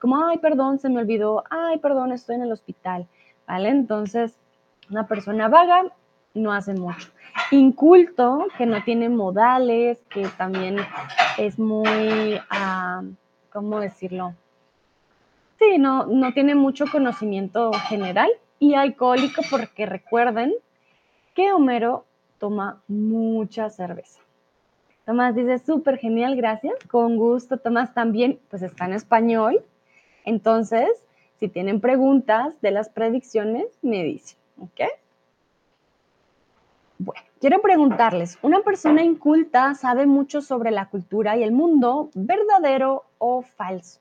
Como, 0.00 0.26
ay, 0.26 0.38
perdón, 0.38 0.80
se 0.80 0.88
me 0.88 1.00
olvidó, 1.00 1.44
ay, 1.50 1.78
perdón, 1.78 2.10
estoy 2.10 2.34
en 2.34 2.42
el 2.42 2.52
hospital, 2.52 3.06
¿vale? 3.46 3.68
Entonces, 3.68 4.36
una 4.90 5.06
persona 5.06 5.48
vaga 5.48 5.84
no 6.34 6.52
hace 6.52 6.74
mucho. 6.74 7.10
Inculto, 7.52 8.46
que 8.58 8.66
no 8.66 8.82
tiene 8.82 9.08
modales, 9.08 10.00
que 10.10 10.26
también 10.36 10.78
es 11.38 11.60
muy, 11.60 12.40
ah, 12.50 13.02
¿cómo 13.52 13.78
decirlo? 13.78 14.34
Sí, 15.60 15.78
no, 15.78 16.06
no 16.06 16.32
tiene 16.32 16.56
mucho 16.56 16.86
conocimiento 16.90 17.70
general. 17.88 18.30
Y 18.58 18.74
alcohólico, 18.74 19.42
porque 19.48 19.86
recuerden 19.86 20.52
que 21.34 21.52
Homero 21.52 22.04
toma 22.38 22.82
mucha 22.88 23.70
cerveza. 23.70 24.23
Tomás 25.04 25.34
dice, 25.34 25.58
súper 25.58 25.98
genial, 25.98 26.34
gracias. 26.36 26.74
Con 26.90 27.16
gusto, 27.16 27.58
Tomás 27.58 27.92
también, 27.92 28.38
pues 28.48 28.62
está 28.62 28.86
en 28.86 28.94
español. 28.94 29.62
Entonces, 30.24 30.88
si 31.38 31.48
tienen 31.48 31.80
preguntas 31.80 32.54
de 32.62 32.70
las 32.70 32.88
predicciones, 32.88 33.66
me 33.82 34.02
dicen, 34.02 34.38
¿ok? 34.58 34.80
Bueno, 36.98 37.22
quiero 37.40 37.60
preguntarles, 37.60 38.38
¿una 38.40 38.60
persona 38.60 39.02
inculta 39.02 39.74
sabe 39.74 40.06
mucho 40.06 40.40
sobre 40.40 40.70
la 40.70 40.88
cultura 40.88 41.36
y 41.36 41.42
el 41.42 41.52
mundo, 41.52 42.08
verdadero 42.14 43.04
o 43.18 43.42
falso? 43.42 44.00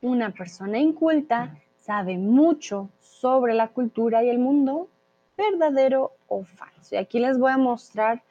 Una 0.00 0.30
persona 0.30 0.78
inculta 0.78 1.58
sabe 1.80 2.16
mucho 2.16 2.90
sobre 3.00 3.54
la 3.54 3.68
cultura 3.68 4.22
y 4.22 4.28
el 4.28 4.38
mundo, 4.38 4.88
verdadero 5.36 6.12
o 6.28 6.44
falso. 6.44 6.94
Y 6.94 6.98
aquí 6.98 7.18
les 7.18 7.38
voy 7.38 7.50
a 7.50 7.56
mostrar 7.56 8.22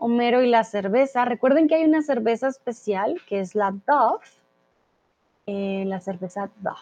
Homero 0.00 0.42
y 0.42 0.48
la 0.48 0.64
cerveza. 0.64 1.26
Recuerden 1.26 1.68
que 1.68 1.76
hay 1.76 1.84
una 1.84 2.02
cerveza 2.02 2.48
especial 2.48 3.20
que 3.28 3.40
es 3.40 3.54
la 3.54 3.72
Dove, 3.86 4.24
eh, 5.46 5.84
la 5.86 6.00
cerveza 6.00 6.50
Dove. 6.60 6.76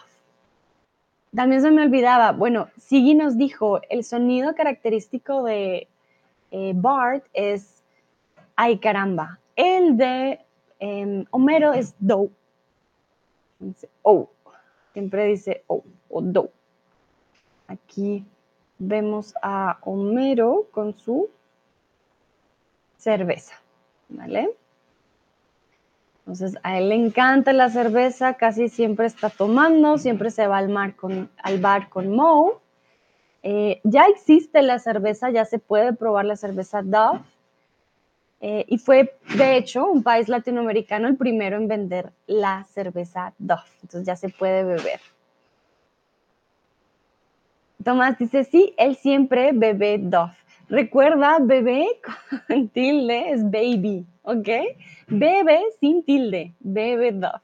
También 1.35 1.61
se 1.61 1.69
me 1.69 1.83
olvidaba, 1.83 2.31
bueno, 2.31 2.69
Siggy 2.77 3.13
nos 3.13 3.37
dijo, 3.37 3.81
el 3.89 4.03
sonido 4.03 4.55
característico 4.55 5.43
de 5.43 5.87
eh, 6.49 6.73
Bart 6.75 7.23
es, 7.33 7.83
ay 8.55 8.79
caramba, 8.79 9.39
el 9.55 9.97
de 9.97 10.39
em, 10.79 11.25
Homero 11.29 11.73
es 11.73 11.93
do. 11.99 12.29
oh, 14.01 14.29
siempre 14.93 15.25
dice 15.25 15.63
oh 15.67 15.83
o 16.09 16.21
do. 16.21 16.49
Aquí 17.67 18.25
vemos 18.79 19.35
a 19.43 19.77
Homero 19.81 20.67
con 20.71 20.97
su 20.97 21.29
cerveza, 22.99 23.55
¿vale? 24.09 24.51
Entonces, 26.19 26.59
a 26.61 26.77
él 26.77 26.89
le 26.89 26.95
encanta 26.95 27.53
la 27.53 27.69
cerveza, 27.69 28.35
casi 28.35 28.69
siempre 28.69 29.07
está 29.07 29.31
tomando, 29.31 29.97
siempre 29.97 30.29
se 30.29 30.45
va 30.45 30.59
al, 30.59 30.95
con, 30.95 31.31
al 31.41 31.59
bar 31.59 31.89
con 31.89 32.15
Mo. 32.15 32.61
Eh, 33.41 33.79
ya 33.83 34.05
existe 34.05 34.61
la 34.61 34.77
cerveza, 34.77 35.31
ya 35.31 35.45
se 35.45 35.57
puede 35.57 35.93
probar 35.93 36.25
la 36.25 36.35
cerveza 36.35 36.83
Dove. 36.83 37.21
Eh, 38.41 38.65
y 38.67 38.77
fue, 38.77 39.17
de 39.35 39.57
hecho, 39.57 39.87
un 39.87 40.03
país 40.03 40.29
latinoamericano 40.29 41.07
el 41.07 41.17
primero 41.17 41.57
en 41.57 41.67
vender 41.67 42.11
la 42.27 42.65
cerveza 42.65 43.33
Dove. 43.39 43.63
Entonces 43.81 44.05
ya 44.05 44.15
se 44.15 44.29
puede 44.29 44.63
beber. 44.63 44.99
Tomás 47.83 48.19
dice, 48.19 48.43
sí, 48.43 48.75
él 48.77 48.97
siempre 48.97 49.51
bebe 49.51 49.97
Dove. 49.97 50.38
Recuerda, 50.69 51.39
bebé 51.41 51.87
con 52.47 52.69
tilde 52.69 53.31
es 53.31 53.43
baby, 53.43 54.05
¿ok? 54.21 54.47
Bebe 55.07 55.63
sin 55.79 56.03
tilde, 56.03 56.53
Dove. 56.59 57.41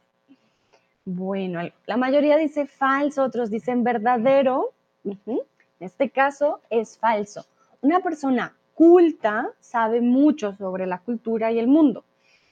Bueno, 1.05 1.61
la 1.87 1.97
mayoría 1.97 2.37
dice 2.37 2.67
falso, 2.67 3.23
otros 3.23 3.49
dicen 3.49 3.83
verdadero. 3.83 4.73
En 5.03 5.39
este 5.79 6.11
caso 6.11 6.61
es 6.69 6.99
falso. 6.99 7.45
Una 7.81 7.99
persona 7.99 8.55
culta 8.75 9.49
sabe 9.59 10.01
mucho 10.01 10.53
sobre 10.55 10.85
la 10.85 10.99
cultura 10.99 11.51
y 11.51 11.57
el 11.57 11.67
mundo. 11.67 12.03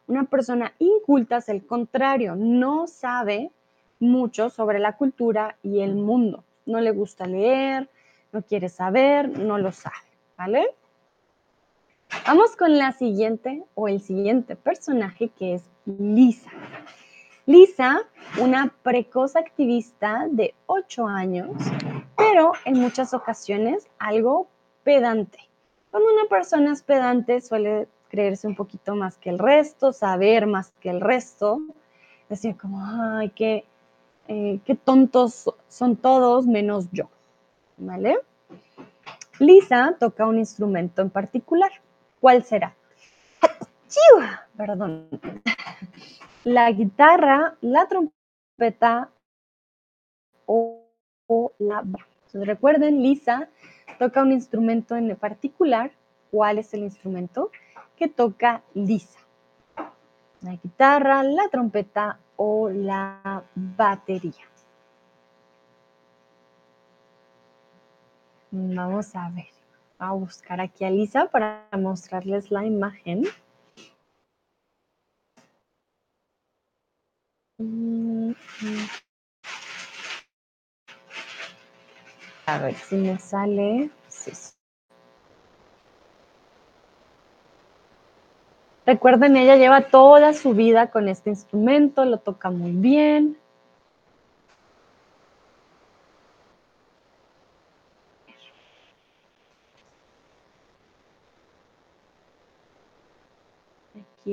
Una 0.08 0.24
persona 0.24 0.74
inculta 0.80 1.38
es 1.38 1.50
el 1.50 1.68
contrario, 1.68 2.36
no 2.36 2.88
sabe 2.88 3.52
mucho 4.00 4.50
sobre 4.50 4.80
la 4.80 4.98
cultura 4.98 5.56
y 5.62 5.82
el 5.82 5.94
mundo. 5.96 6.44
No 6.66 6.82
le 6.82 6.92
gusta 6.92 7.28
leer, 7.28 7.90
no 8.32 8.42
quiere 8.42 8.70
saber, 8.70 9.38
no 9.38 9.60
lo 9.60 9.72
sabe. 9.72 10.13
¿Vale? 10.44 10.76
Vamos 12.28 12.58
con 12.58 12.78
la 12.78 12.92
siguiente 12.92 13.64
o 13.76 13.88
el 13.88 14.02
siguiente 14.02 14.58
personaje 14.58 15.30
que 15.30 15.54
es 15.54 15.64
Lisa. 15.86 16.52
Lisa, 17.46 18.02
una 18.42 18.74
precoz 18.84 19.38
activista 19.38 20.28
de 20.30 20.54
8 20.66 21.08
años, 21.08 21.50
pero 22.18 22.52
en 22.66 22.78
muchas 22.78 23.14
ocasiones 23.14 23.88
algo 24.00 24.48
pedante. 24.84 25.40
Cuando 25.92 26.12
una 26.12 26.26
persona 26.26 26.74
es 26.74 26.82
pedante 26.82 27.40
suele 27.40 27.88
creerse 28.10 28.46
un 28.46 28.56
poquito 28.56 28.96
más 28.96 29.18
que 29.18 29.30
el 29.30 29.40
resto, 29.40 29.94
saber 29.94 30.46
más 30.46 30.74
que 30.82 30.90
el 30.90 31.00
resto, 31.00 31.62
decir 32.28 32.58
como, 32.58 32.84
ay, 32.84 33.30
qué, 33.30 33.64
eh, 34.28 34.60
qué 34.66 34.76
tontos 34.76 35.54
son 35.70 35.96
todos 35.96 36.46
menos 36.46 36.90
yo, 36.92 37.08
¿vale? 37.78 38.20
Lisa 39.40 39.96
toca 40.00 40.28
un 40.28 40.38
instrumento 40.38 41.02
en 41.02 41.10
particular. 41.10 41.72
¿Cuál 42.20 42.44
será? 42.44 42.76
Perdón. 44.56 45.10
La 46.44 46.72
guitarra, 46.72 47.56
la 47.62 47.88
trompeta 47.88 49.10
o, 50.46 50.82
la 51.60 51.80
Entonces, 51.80 52.46
recuerden, 52.46 53.02
Lisa 53.02 53.50
toca 54.00 54.22
un 54.22 54.32
instrumento 54.32 54.96
en 54.96 55.16
particular. 55.16 55.92
¿Cuál 56.32 56.58
es 56.60 56.74
el 56.74 56.82
instrumento 56.82 57.52
que 57.96 58.08
toca 58.08 58.64
Lisa? 58.74 59.20
La 60.42 60.56
guitarra, 60.56 61.24
la 61.24 61.48
trompeta 61.50 62.20
o 62.36 62.70
la 62.70 63.44
batería. 63.56 64.53
Vamos 68.56 69.16
a 69.16 69.32
ver. 69.32 69.48
A 69.98 70.12
buscar 70.12 70.62
aquí 70.62 70.86
a 70.86 70.92
Lisa 70.92 71.26
para 71.26 71.68
mostrarles 71.72 72.52
la 72.52 72.64
imagen. 72.64 73.24
A 82.46 82.60
ver 82.60 82.76
si 82.76 82.96
me 82.96 83.18
sale. 83.18 83.90
Recuerden, 88.86 89.36
ella 89.36 89.56
lleva 89.56 89.88
toda 89.88 90.34
su 90.34 90.54
vida 90.54 90.92
con 90.92 91.08
este 91.08 91.32
instrumento, 91.32 92.06
lo 92.06 92.20
toca 92.20 92.52
muy 92.52 92.74
bien. 92.74 93.36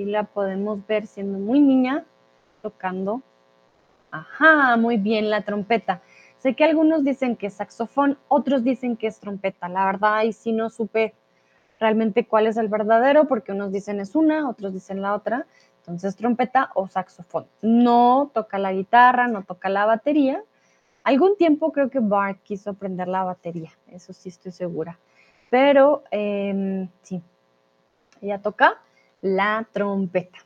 La 0.04 0.24
podemos 0.24 0.86
ver 0.86 1.06
siendo 1.06 1.38
muy 1.38 1.60
niña, 1.60 2.04
tocando. 2.62 3.22
Ajá, 4.10 4.76
muy 4.76 4.96
bien, 4.96 5.30
la 5.30 5.42
trompeta. 5.42 6.02
Sé 6.38 6.54
que 6.54 6.64
algunos 6.64 7.04
dicen 7.04 7.36
que 7.36 7.48
es 7.48 7.54
saxofón, 7.54 8.18
otros 8.28 8.64
dicen 8.64 8.96
que 8.96 9.06
es 9.06 9.20
trompeta. 9.20 9.68
La 9.68 9.84
verdad, 9.84 10.22
y 10.22 10.32
si 10.32 10.52
no 10.52 10.70
supe 10.70 11.14
realmente 11.78 12.26
cuál 12.26 12.46
es 12.46 12.56
el 12.56 12.68
verdadero, 12.68 13.28
porque 13.28 13.52
unos 13.52 13.72
dicen 13.72 14.00
es 14.00 14.14
una, 14.14 14.48
otros 14.48 14.72
dicen 14.72 15.02
la 15.02 15.14
otra. 15.14 15.46
Entonces, 15.78 16.16
trompeta 16.16 16.70
o 16.74 16.88
saxofón. 16.88 17.46
No 17.62 18.30
toca 18.34 18.58
la 18.58 18.72
guitarra, 18.72 19.28
no 19.28 19.42
toca 19.44 19.68
la 19.68 19.86
batería. 19.86 20.42
Algún 21.02 21.36
tiempo 21.36 21.72
creo 21.72 21.90
que 21.90 21.98
Bart 22.00 22.38
quiso 22.42 22.70
aprender 22.70 23.08
la 23.08 23.24
batería, 23.24 23.70
eso 23.88 24.12
sí 24.12 24.28
estoy 24.28 24.52
segura. 24.52 24.98
Pero 25.48 26.04
em, 26.10 26.88
sí, 27.02 27.22
ella 28.20 28.40
toca 28.40 28.78
la 29.20 29.66
trompeta. 29.72 30.38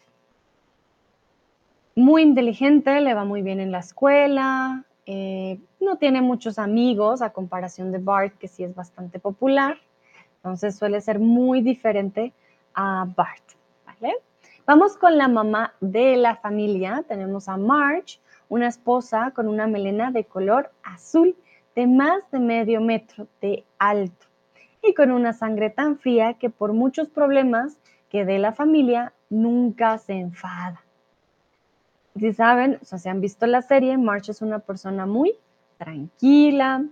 Muy 1.96 2.22
inteligente, 2.22 3.00
le 3.00 3.14
va 3.14 3.24
muy 3.24 3.42
bien 3.42 3.60
en 3.60 3.70
la 3.70 3.78
escuela, 3.78 4.84
eh, 5.06 5.60
no 5.80 5.96
tiene 5.96 6.22
muchos 6.22 6.58
amigos 6.58 7.22
a 7.22 7.30
comparación 7.30 7.92
de 7.92 7.98
Bart, 7.98 8.36
que 8.38 8.48
sí 8.48 8.64
es 8.64 8.74
bastante 8.74 9.18
popular, 9.18 9.76
entonces 10.36 10.76
suele 10.76 11.00
ser 11.00 11.18
muy 11.20 11.60
diferente 11.60 12.32
a 12.74 13.06
Bart. 13.16 13.42
Vamos 14.66 14.96
con 14.96 15.18
la 15.18 15.28
mamá 15.28 15.74
de 15.80 16.16
la 16.16 16.36
familia, 16.36 17.04
tenemos 17.06 17.48
a 17.48 17.56
Marge, 17.58 18.18
una 18.48 18.66
esposa 18.66 19.30
con 19.34 19.46
una 19.46 19.66
melena 19.66 20.10
de 20.10 20.24
color 20.24 20.70
azul 20.82 21.36
de 21.74 21.86
más 21.86 22.30
de 22.30 22.38
medio 22.38 22.80
metro 22.80 23.26
de 23.42 23.64
alto 23.78 24.26
y 24.82 24.94
con 24.94 25.10
una 25.10 25.32
sangre 25.32 25.70
tan 25.70 25.98
fría 25.98 26.34
que 26.34 26.50
por 26.50 26.72
muchos 26.72 27.08
problemas 27.08 27.76
que 28.14 28.24
de 28.24 28.38
la 28.38 28.52
familia 28.52 29.12
nunca 29.28 29.98
se 29.98 30.12
enfada. 30.12 30.84
Si 32.16 32.32
saben, 32.32 32.78
o 32.80 32.84
sea, 32.84 33.00
si 33.00 33.08
han 33.08 33.20
visto 33.20 33.44
la 33.48 33.60
serie, 33.60 33.98
March 33.98 34.28
es 34.28 34.40
una 34.40 34.60
persona 34.60 35.04
muy 35.04 35.32
tranquila, 35.78 36.84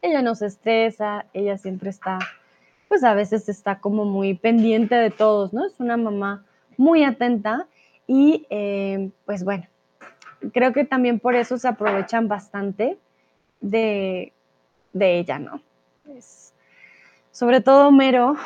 ella 0.00 0.22
no 0.22 0.34
se 0.34 0.46
estresa, 0.46 1.26
ella 1.34 1.58
siempre 1.58 1.90
está, 1.90 2.18
pues 2.88 3.04
a 3.04 3.12
veces 3.12 3.50
está 3.50 3.78
como 3.78 4.06
muy 4.06 4.32
pendiente 4.32 4.94
de 4.94 5.10
todos, 5.10 5.52
¿no? 5.52 5.66
Es 5.66 5.78
una 5.80 5.98
mamá 5.98 6.46
muy 6.78 7.04
atenta 7.04 7.66
y 8.06 8.46
eh, 8.48 9.10
pues 9.26 9.44
bueno, 9.44 9.66
creo 10.54 10.72
que 10.72 10.86
también 10.86 11.20
por 11.20 11.34
eso 11.34 11.58
se 11.58 11.68
aprovechan 11.68 12.26
bastante 12.26 12.96
de, 13.60 14.32
de 14.94 15.18
ella, 15.18 15.38
¿no? 15.38 15.60
Sobre 17.32 17.60
todo 17.60 17.92
Mero, 17.92 18.36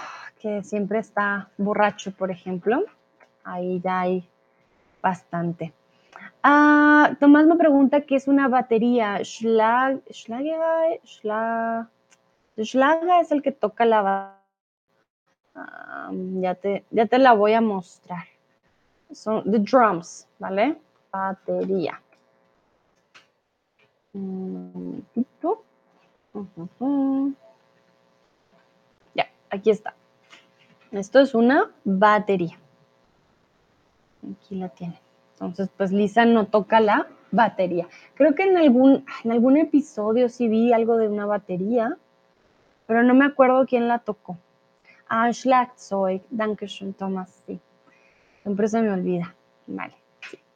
que 0.40 0.64
siempre 0.64 0.98
está 0.98 1.50
borracho, 1.58 2.12
por 2.12 2.30
ejemplo. 2.30 2.84
Ahí 3.44 3.80
ya 3.80 4.00
hay 4.00 4.28
bastante. 5.02 5.72
Ah, 6.42 7.16
Tomás 7.20 7.46
me 7.46 7.56
pregunta 7.56 8.00
qué 8.02 8.16
es 8.16 8.26
una 8.26 8.48
batería. 8.48 9.22
Schlag, 9.22 10.00
Schlag, 10.10 10.44
Schlag, 11.04 11.88
Schlager 12.58 13.20
es 13.20 13.30
el 13.30 13.42
que 13.42 13.52
toca 13.52 13.84
la 13.84 14.02
batería. 14.02 14.40
Ah, 15.54 16.10
ya, 16.12 16.54
te, 16.54 16.84
ya 16.90 17.06
te 17.06 17.18
la 17.18 17.32
voy 17.32 17.52
a 17.52 17.60
mostrar. 17.60 18.24
Son 19.12 19.42
the 19.50 19.58
drums, 19.58 20.26
¿vale? 20.38 20.76
Batería. 21.12 22.00
Un 24.12 25.04
Ya, 29.14 29.26
aquí 29.50 29.70
está. 29.70 29.94
Esto 30.92 31.20
es 31.20 31.34
una 31.34 31.70
batería. 31.84 32.58
Aquí 34.22 34.56
la 34.56 34.68
tiene. 34.68 35.00
Entonces, 35.34 35.70
pues 35.76 35.92
Lisa 35.92 36.24
no 36.24 36.46
toca 36.46 36.80
la 36.80 37.06
batería. 37.30 37.88
Creo 38.14 38.34
que 38.34 38.42
en 38.42 38.56
algún, 38.56 39.04
en 39.24 39.32
algún 39.32 39.56
episodio 39.56 40.28
sí 40.28 40.48
vi 40.48 40.72
algo 40.72 40.96
de 40.96 41.08
una 41.08 41.26
batería, 41.26 41.96
pero 42.86 43.02
no 43.02 43.14
me 43.14 43.24
acuerdo 43.24 43.66
quién 43.66 43.88
la 43.88 44.00
tocó. 44.00 44.36
Ah, 45.08 45.32
Schlagzeug. 45.32 46.22
Dankeschön, 46.30 46.92
Thomas. 46.92 47.42
Sí. 47.46 47.60
Siempre 48.42 48.68
se 48.68 48.82
me 48.82 48.92
olvida. 48.92 49.34
Vale. 49.66 49.94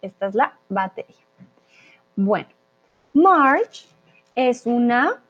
Esta 0.03 0.27
es 0.27 0.35
la 0.35 0.59
batería. 0.69 1.17
Bueno, 2.17 2.49
March 3.13 3.87
es 4.35 4.67
una 4.67 5.23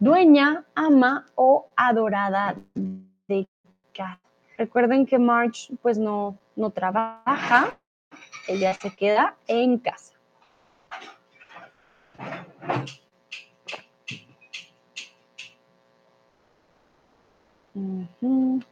dueña, 0.00 0.64
ama 0.74 1.26
o 1.34 1.68
adorada. 1.76 2.56
Recuerden 4.56 5.06
que 5.06 5.18
March 5.18 5.72
pues 5.82 5.98
no, 5.98 6.38
no 6.56 6.70
trabaja, 6.70 7.76
ella 8.46 8.74
se 8.74 8.94
queda 8.94 9.36
en 9.46 9.78
casa. 9.78 10.14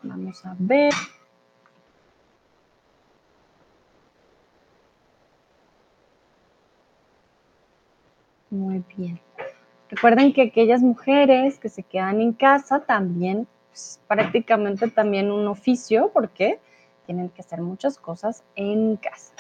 Vamos 0.03 0.47
a 0.47 0.55
ver. 0.59 0.93
Muy 8.51 8.85
bien. 8.97 9.19
Recuerden 9.89 10.33
que 10.33 10.43
aquellas 10.43 10.83
mujeres 10.83 11.59
que 11.59 11.69
se 11.69 11.83
quedan 11.83 12.21
en 12.21 12.33
casa 12.33 12.81
también, 12.81 13.49
pues, 13.73 14.01
prácticamente 14.07 14.89
también 14.89 15.31
un 15.31 15.47
oficio, 15.49 16.11
porque 16.13 16.61
tienen 17.07 17.31
que 17.31 17.41
hacer 17.41 17.63
muchas 17.63 17.97
cosas 17.97 18.45
en 18.55 18.97
casa. 18.97 19.33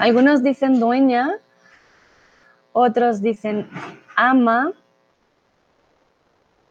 Algunos 0.00 0.42
dicen 0.42 0.80
dueña, 0.80 1.38
otros 2.72 3.22
dicen 3.22 3.70
ama. 4.16 4.72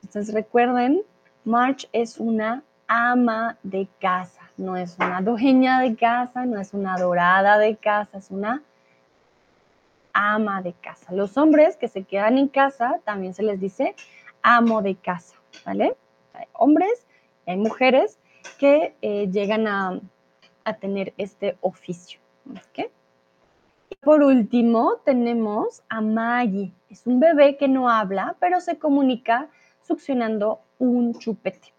Entonces 0.04 0.34
recuerden, 0.34 1.02
March 1.46 1.88
es 1.94 2.20
una 2.20 2.62
ama 2.88 3.58
de 3.64 3.88
casa, 4.02 4.42
no 4.58 4.76
es 4.76 4.98
una 5.00 5.22
dueña 5.22 5.80
de 5.80 5.96
casa, 5.96 6.46
no 6.46 6.60
es 6.60 6.74
una 6.74 6.98
dorada 6.98 7.58
de 7.58 7.78
casa, 7.78 8.18
es 8.18 8.30
una 8.30 8.62
ama 10.14 10.62
de 10.62 10.74
casa. 10.74 11.12
Los 11.12 11.38
hombres 11.38 11.76
que 11.76 11.88
se 11.88 12.04
quedan 12.04 12.38
en 12.38 12.48
casa 12.48 13.00
también 13.04 13.34
se 13.34 13.44
les 13.44 13.60
dice 13.60 13.96
amo 14.44 14.82
de 14.82 14.96
casa, 14.96 15.36
¿vale? 15.66 15.96
Hay 16.34 16.46
hombres 16.54 17.06
y 17.46 17.52
hay 17.52 17.58
mujeres 17.58 18.20
que 18.60 18.96
eh, 19.02 19.30
llegan 19.32 19.68
a, 19.68 20.00
a, 20.64 20.74
tener 20.76 21.14
este 21.18 21.58
oficio. 21.62 22.20
¿ok? 22.50 22.92
Y 23.90 23.96
por 23.96 24.22
último 24.22 24.98
tenemos 25.06 25.82
a 25.90 26.02
Maggie. 26.02 26.74
Es 26.90 27.08
un 27.08 27.20
bebé 27.20 27.58
que 27.58 27.68
no 27.68 27.90
habla, 27.90 28.36
pero 28.40 28.60
se 28.60 28.78
comunica 28.78 29.50
succionando 29.82 30.62
un 30.78 31.18
chupete. 31.18 31.74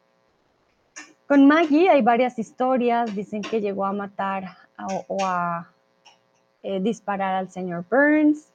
Con 1.27 1.47
Maggie 1.47 1.89
hay 1.89 2.03
varias 2.03 2.39
historias, 2.39 3.15
dicen 3.15 3.43
que 3.43 3.61
llegó 3.61 3.87
a 3.87 3.93
matar 3.93 4.57
o 5.09 5.25
a 5.25 5.74
eh, 6.65 6.81
disparar 6.81 7.35
al 7.35 7.51
señor 7.51 7.85
Burns. 7.91 8.51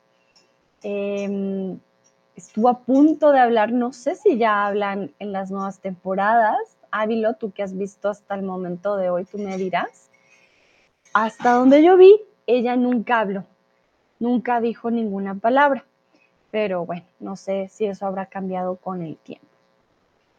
Em, 0.82 1.80
estuvo 2.36 2.68
a 2.68 2.80
punto 2.80 3.32
de 3.32 3.40
hablar, 3.40 3.72
no 3.72 3.94
sé 3.94 4.16
si 4.16 4.40
ya 4.40 4.66
hablan 4.66 5.14
en 5.20 5.32
las 5.32 5.52
nuevas 5.52 5.80
temporadas. 5.80 6.58
Ávilo, 6.90 7.36
tú 7.36 7.52
que 7.52 7.62
has 7.62 7.78
visto 7.78 8.10
hasta 8.10 8.34
el 8.34 8.42
momento 8.42 8.98
de 8.98 9.12
hoy, 9.12 9.26
tú 9.26 9.38
me 9.38 9.56
dirás. 9.58 10.10
Hasta 11.14 11.54
donde 11.54 11.84
yo 11.84 11.98
vi, 11.98 12.20
ella 12.48 12.76
nunca 12.76 13.20
habló, 13.20 13.46
nunca 14.18 14.60
dijo 14.60 14.90
ninguna 14.90 15.36
palabra. 15.36 15.86
Pero 16.50 16.88
bueno, 16.88 17.06
no 17.20 17.36
sé 17.36 17.68
si 17.70 17.86
eso 17.86 18.08
habrá 18.08 18.26
cambiado 18.26 18.78
con 18.78 19.04
el 19.04 19.18
tiempo. 19.18 19.46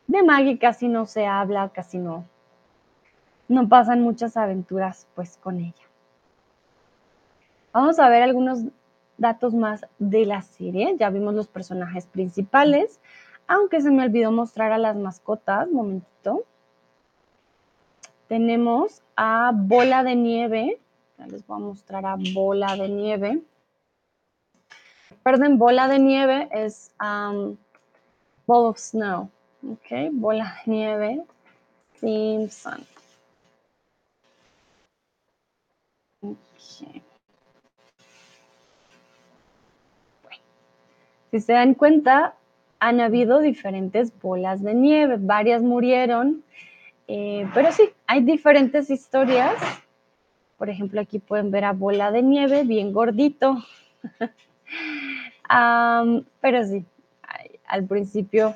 De 0.09 0.25
Maggie 0.25 0.59
casi 0.59 0.89
no 0.89 1.07
se 1.07 1.25
habla, 1.25 1.69
casi 1.69 1.99
no, 1.99 2.25
no 3.47 3.69
pasan 3.69 4.03
muchas 4.03 4.37
aventuras 4.37 5.07
pues 5.15 5.37
con 5.37 5.61
ella. 5.61 5.90
Vamos 7.73 7.99
a 7.99 8.09
ver 8.09 8.23
algunos 8.23 8.65
datos 9.17 9.55
más 9.55 9.87
de 9.99 10.27
la 10.27 10.43
serie. 10.43 10.97
Ya 10.99 11.11
vimos 11.11 11.35
los 11.35 11.49
personajes 11.49 12.07
principales, 12.07 13.01
aunque 13.47 13.81
se 13.81 13.91
me 13.91 14.05
olvidó 14.05 14.33
mostrar 14.33 14.73
a 14.73 14.79
las 14.79 14.97
mascotas. 14.97 15.71
Momentito. 15.71 16.45
Tenemos 18.29 19.03
a 19.17 19.53
Bola 19.55 20.05
de 20.05 20.17
Nieve. 20.17 20.81
Ya 21.19 21.27
les 21.27 21.47
voy 21.47 21.57
a 21.57 21.65
mostrar 21.65 22.07
a 22.07 22.17
Bola 22.35 22.77
de 22.77 22.89
Nieve. 22.89 23.43
Recuerden, 25.11 25.59
Bola 25.59 25.89
de 25.89 25.99
Nieve 25.99 26.49
es 26.53 26.93
um, 27.01 27.57
Ball 28.47 28.67
of 28.67 28.79
Snow. 28.79 29.29
Ok, 29.63 30.11
bola 30.13 30.63
de 30.65 30.71
nieve, 30.73 31.25
Simpson. 32.01 32.87
Okay. 36.23 37.03
Si 41.31 41.41
se 41.41 41.53
dan 41.53 41.75
cuenta, 41.75 42.35
han 42.79 43.01
habido 43.01 43.41
diferentes 43.41 44.13
bolas 44.21 44.63
de 44.63 44.75
nieve, 44.75 45.17
varias 45.19 45.63
murieron, 45.63 46.43
eh, 47.09 47.49
pero 47.55 47.73
sí, 47.73 47.91
hay 48.07 48.23
diferentes 48.23 48.91
historias. 48.91 49.55
Por 50.57 50.71
ejemplo, 50.71 51.01
aquí 51.01 51.19
pueden 51.19 51.51
ver 51.51 51.65
a 51.65 51.73
Bola 51.73 52.13
de 52.13 52.23
Nieve, 52.23 52.65
bien 52.65 52.93
gordito. 52.93 53.57
pero 56.41 56.65
sí, 56.65 56.85
al 57.67 57.85
principio 57.85 58.55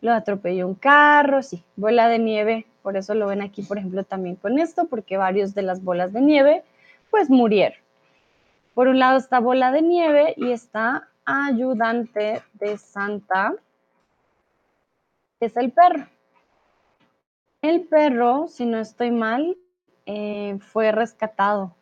lo 0.00 0.12
atropelló 0.12 0.66
un 0.66 0.74
carro, 0.74 1.42
sí, 1.42 1.62
bola 1.76 2.08
de 2.08 2.18
nieve, 2.18 2.66
por 2.82 2.96
eso 2.96 3.14
lo 3.14 3.26
ven 3.26 3.40
aquí, 3.40 3.62
por 3.62 3.78
ejemplo, 3.78 4.02
también 4.04 4.36
con 4.36 4.58
esto, 4.58 4.86
porque 4.86 5.16
varios 5.16 5.54
de 5.54 5.62
las 5.62 5.82
bolas 5.82 6.12
de 6.12 6.20
nieve, 6.20 6.64
pues 7.10 7.30
murieron. 7.30 7.78
Por 8.74 8.88
un 8.88 8.98
lado 8.98 9.18
está 9.18 9.38
bola 9.38 9.70
de 9.70 9.82
nieve 9.82 10.34
y 10.36 10.50
está 10.50 11.08
ayudante 11.24 12.42
de 12.54 12.78
Santa, 12.78 13.54
es 15.40 15.56
el 15.56 15.72
perro. 15.72 16.06
El 17.62 17.86
perro, 17.86 18.48
si 18.48 18.66
no 18.66 18.78
estoy 18.78 19.10
mal, 19.10 19.56
eh, 20.06 20.58
fue 20.60 20.92
rescatado. 20.92 21.74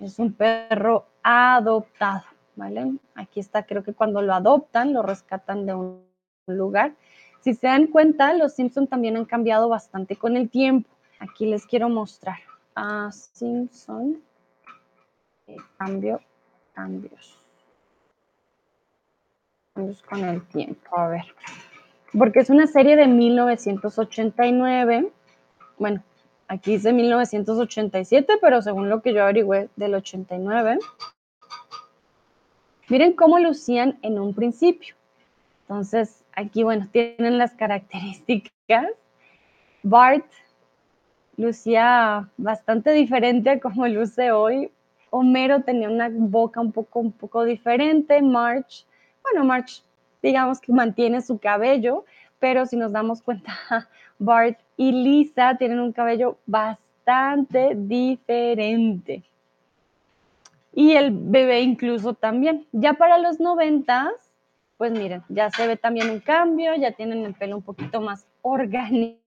Es 0.00 0.18
un 0.18 0.32
perro 0.32 1.06
adoptado, 1.22 2.24
¿vale? 2.56 2.94
Aquí 3.14 3.40
está, 3.40 3.64
creo 3.64 3.82
que 3.82 3.94
cuando 3.94 4.20
lo 4.22 4.34
adoptan, 4.34 4.92
lo 4.92 5.02
rescatan 5.02 5.66
de 5.66 5.74
un 5.74 6.04
lugar 6.46 6.94
si 7.44 7.52
se 7.52 7.66
dan 7.66 7.88
cuenta, 7.88 8.32
los 8.32 8.54
Simpson 8.54 8.86
también 8.86 9.18
han 9.18 9.26
cambiado 9.26 9.68
bastante 9.68 10.16
con 10.16 10.34
el 10.34 10.48
tiempo. 10.48 10.88
Aquí 11.18 11.44
les 11.44 11.66
quiero 11.66 11.90
mostrar. 11.90 12.38
a 12.74 13.12
Simpson. 13.12 14.22
Eh, 15.46 15.56
cambio, 15.76 16.22
cambios. 16.72 17.43
Cambios 19.74 20.02
con 20.02 20.24
el 20.24 20.42
tiempo. 20.48 20.96
A 20.96 21.08
ver. 21.08 21.24
Porque 22.16 22.40
es 22.40 22.50
una 22.50 22.66
serie 22.66 22.96
de 22.96 23.06
1989. 23.06 25.10
Bueno, 25.78 26.02
aquí 26.48 26.72
dice 26.72 26.92
1987, 26.92 28.34
pero 28.40 28.62
según 28.62 28.88
lo 28.88 29.02
que 29.02 29.12
yo 29.12 29.22
averigüé, 29.22 29.68
del 29.76 29.94
89. 29.94 30.78
Miren 32.88 33.14
cómo 33.14 33.38
lucían 33.38 33.98
en 34.02 34.18
un 34.18 34.34
principio. 34.34 34.94
Entonces, 35.62 36.22
aquí, 36.34 36.62
bueno, 36.62 36.86
tienen 36.92 37.38
las 37.38 37.54
características. 37.54 38.88
Bart 39.82 40.26
lucía 41.36 42.28
bastante 42.36 42.92
diferente 42.92 43.50
a 43.50 43.60
como 43.60 43.86
luce 43.88 44.32
hoy, 44.32 44.70
Homero 45.10 45.62
tenía 45.62 45.88
una 45.88 46.08
boca 46.10 46.60
un 46.60 46.72
poco, 46.72 47.00
un 47.00 47.12
poco 47.12 47.44
diferente, 47.44 48.20
March, 48.22 48.86
bueno, 49.24 49.44
March 49.44 49.82
digamos 50.22 50.60
que 50.60 50.72
mantiene 50.72 51.20
su 51.20 51.38
cabello, 51.38 52.04
pero 52.38 52.66
si 52.66 52.76
nos 52.76 52.92
damos 52.92 53.22
cuenta, 53.22 53.52
Bart 54.18 54.58
y 54.76 54.92
Lisa 54.92 55.56
tienen 55.58 55.80
un 55.80 55.92
cabello 55.92 56.38
bastante 56.46 57.74
diferente. 57.74 59.22
Y 60.72 60.92
el 60.92 61.10
bebé 61.12 61.60
incluso 61.60 62.14
también. 62.14 62.66
Ya 62.72 62.94
para 62.94 63.18
los 63.18 63.38
noventas, 63.38 64.12
pues 64.76 64.92
miren, 64.92 65.22
ya 65.28 65.50
se 65.50 65.66
ve 65.66 65.76
también 65.76 66.10
un 66.10 66.20
cambio, 66.20 66.74
ya 66.74 66.92
tienen 66.92 67.24
el 67.24 67.34
pelo 67.34 67.56
un 67.56 67.62
poquito 67.62 68.00
más 68.00 68.26
organizado. 68.42 69.20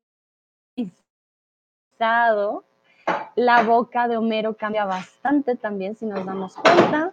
La 3.36 3.63
boca 3.63 4.07
de 4.07 4.17
Homero 4.17 4.57
cambia 4.57 4.86
bastante 4.86 5.55
también, 5.55 5.95
si 5.95 6.05
nos 6.05 6.25
damos 6.25 6.55
cuenta. 6.55 7.12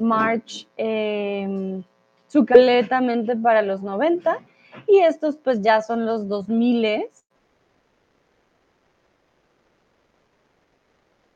March, 0.00 0.66
eh, 0.76 1.82
su 2.26 2.46
completamente 2.46 3.36
para 3.36 3.62
los 3.62 3.82
90 3.82 4.38
y 4.86 5.00
estos 5.00 5.36
pues 5.36 5.60
ya 5.62 5.82
son 5.82 6.06
los 6.06 6.28
2000 6.28 7.08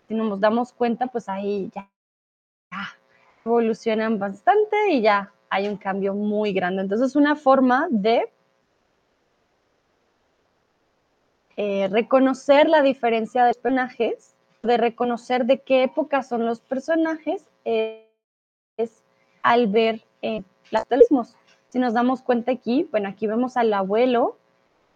si 0.08 0.14
nos 0.14 0.40
damos 0.40 0.72
cuenta 0.72 1.06
pues 1.06 1.28
ahí 1.28 1.70
ya, 1.74 1.90
evolucionan 3.44 4.18
bastante 4.18 4.90
y 4.90 5.02
ya 5.02 5.32
hay 5.50 5.68
un 5.68 5.76
cambio 5.76 6.14
muy 6.14 6.52
grande. 6.52 6.82
Entonces 6.82 7.16
una 7.16 7.36
forma 7.36 7.86
de 7.90 8.30
eh, 11.56 11.88
reconocer 11.88 12.68
la 12.68 12.82
diferencia 12.82 13.44
de 13.44 13.54
personajes 13.54 14.34
de 14.64 14.76
reconocer 14.78 15.44
de 15.44 15.60
qué 15.60 15.84
época 15.84 16.22
son 16.22 16.46
los 16.46 16.60
personajes 16.60 17.44
es 17.64 18.03
al 19.42 19.66
ver 19.68 20.02
eh, 20.22 20.42
los 20.70 21.36
Si 21.68 21.78
nos 21.78 21.94
damos 21.94 22.22
cuenta 22.22 22.52
aquí, 22.52 22.88
bueno, 22.90 23.08
aquí 23.08 23.26
vemos 23.26 23.56
al 23.56 23.72
abuelo, 23.72 24.38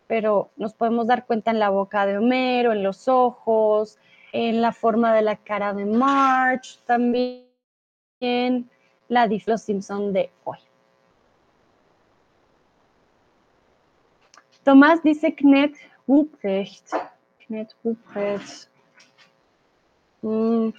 pero 0.06 0.50
nos 0.56 0.74
podemos 0.74 1.06
dar 1.06 1.26
cuenta 1.26 1.50
en 1.50 1.58
la 1.58 1.70
boca 1.70 2.06
de 2.06 2.18
Homero, 2.18 2.72
en 2.72 2.82
los 2.82 3.08
ojos, 3.08 3.98
en 4.32 4.60
la 4.60 4.72
forma 4.72 5.14
de 5.14 5.22
la 5.22 5.36
cara 5.36 5.74
de 5.74 5.84
March, 5.84 6.80
también 6.86 7.44
la 9.08 9.28
de 9.28 9.58
Simpson 9.58 10.12
de 10.12 10.30
hoy. 10.44 10.58
Tomás 14.64 15.02
dice 15.02 15.34
Knet 15.34 15.74
Ruprecht. 16.06 16.90
Knet 17.46 17.74
Ruprecht. 17.84 18.68
Mm, 20.22 20.70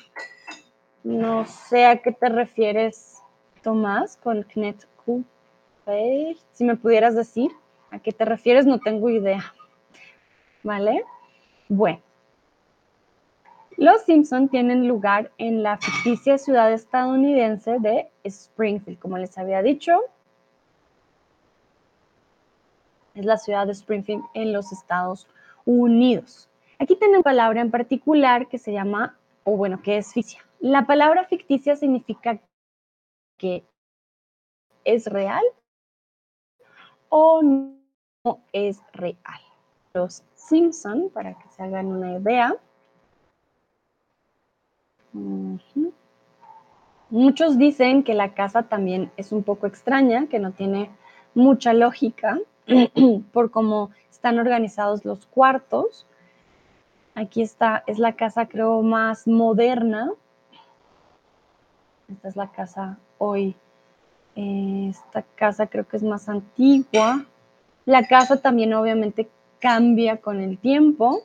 no 1.03 1.45
sé 1.45 1.85
a 1.85 1.97
qué 2.01 2.11
te 2.11 2.29
refieres 2.29 3.21
Tomás 3.61 4.17
con 4.17 4.43
Knet 4.43 4.87
Si 6.53 6.63
me 6.63 6.75
pudieras 6.75 7.15
decir 7.15 7.51
a 7.91 7.99
qué 7.99 8.11
te 8.11 8.25
refieres, 8.25 8.65
no 8.65 8.79
tengo 8.79 9.09
idea. 9.09 9.53
¿Vale? 10.63 11.03
Bueno. 11.67 12.01
Los 13.77 14.01
Simpson 14.01 14.49
tienen 14.49 14.87
lugar 14.87 15.31
en 15.37 15.63
la 15.63 15.77
ficticia 15.77 16.37
ciudad 16.37 16.71
estadounidense 16.73 17.79
de 17.79 18.09
Springfield, 18.25 18.99
como 18.99 19.17
les 19.17 19.37
había 19.37 19.61
dicho. 19.61 20.01
Es 23.15 23.25
la 23.25 23.37
ciudad 23.37 23.67
de 23.67 23.71
Springfield 23.71 24.23
en 24.33 24.51
los 24.51 24.73
Estados 24.73 25.27
Unidos. 25.65 26.49
Aquí 26.77 26.95
tiene 26.95 27.15
una 27.15 27.23
palabra 27.23 27.61
en 27.61 27.71
particular 27.71 28.47
que 28.47 28.57
se 28.57 28.73
llama, 28.73 29.17
o 29.45 29.55
bueno, 29.55 29.81
que 29.81 29.97
es 29.97 30.13
ficticia. 30.13 30.48
La 30.59 30.85
palabra 30.85 31.25
ficticia 31.25 31.75
significa 31.75 32.39
que 33.37 33.63
es 34.83 35.05
real 35.07 35.43
o 37.07 37.41
no 37.41 37.79
es 38.51 38.81
real. 38.93 39.41
Los 39.93 40.23
Simpson, 40.35 41.09
para 41.13 41.33
que 41.33 41.47
se 41.49 41.63
hagan 41.63 41.87
una 41.87 42.17
idea. 42.17 42.55
Muchos 47.09 47.57
dicen 47.57 48.03
que 48.03 48.13
la 48.13 48.33
casa 48.33 48.63
también 48.63 49.11
es 49.17 49.31
un 49.31 49.43
poco 49.43 49.65
extraña, 49.65 50.27
que 50.27 50.39
no 50.39 50.51
tiene 50.51 50.91
mucha 51.33 51.73
lógica 51.73 52.37
por 53.33 53.49
cómo 53.49 53.91
están 54.11 54.37
organizados 54.37 55.05
los 55.05 55.25
cuartos. 55.25 56.05
Aquí 57.15 57.41
está, 57.41 57.83
es 57.87 57.97
la 57.97 58.15
casa 58.15 58.47
creo 58.47 58.81
más 58.81 59.27
moderna. 59.27 60.11
Esta 62.11 62.27
es 62.27 62.35
la 62.35 62.51
casa 62.51 62.97
hoy. 63.17 63.55
Esta 64.35 65.21
casa 65.35 65.67
creo 65.67 65.87
que 65.87 65.97
es 65.97 66.03
más 66.03 66.27
antigua. 66.27 67.25
La 67.85 68.07
casa 68.07 68.41
también 68.41 68.73
obviamente 68.73 69.29
cambia 69.59 70.17
con 70.17 70.39
el 70.39 70.57
tiempo, 70.57 71.23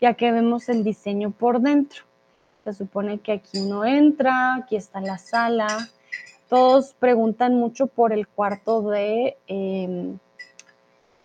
ya 0.00 0.14
que 0.14 0.30
vemos 0.30 0.68
el 0.68 0.84
diseño 0.84 1.30
por 1.30 1.60
dentro. 1.60 2.02
Se 2.64 2.72
supone 2.72 3.18
que 3.18 3.32
aquí 3.32 3.58
uno 3.58 3.84
entra, 3.84 4.54
aquí 4.56 4.76
está 4.76 5.00
la 5.00 5.18
sala. 5.18 5.66
Todos 6.48 6.94
preguntan 6.94 7.54
mucho 7.56 7.86
por 7.86 8.12
el 8.12 8.28
cuarto 8.28 8.82
de, 8.82 9.36
em, 9.46 10.18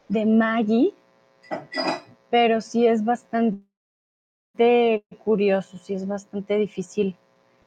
de 0.08 0.26
Maggie, 0.26 0.94
pero 2.30 2.62
sí 2.62 2.88
es 2.88 3.04
bastante 3.06 3.64
curioso, 5.24 5.78
sí 5.78 5.94
es 5.94 6.08
bastante 6.08 6.58
difícil 6.58 7.16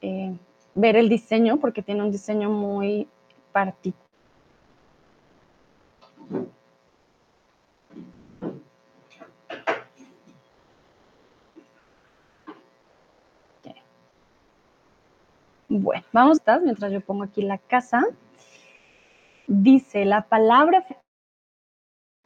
eh, 0.00 0.34
ver 0.74 0.96
el 0.96 1.08
diseño 1.08 1.58
porque 1.58 1.82
tiene 1.82 2.02
un 2.02 2.10
diseño 2.10 2.50
muy 2.50 3.08
particular. 3.52 4.02
Bueno, 15.74 16.04
vamos 16.12 16.38
a 16.44 16.58
mientras 16.58 16.92
yo 16.92 17.00
pongo 17.00 17.22
aquí 17.22 17.40
la 17.40 17.56
casa. 17.56 18.04
Dice 19.46 20.04
la 20.04 20.28
palabra 20.28 20.84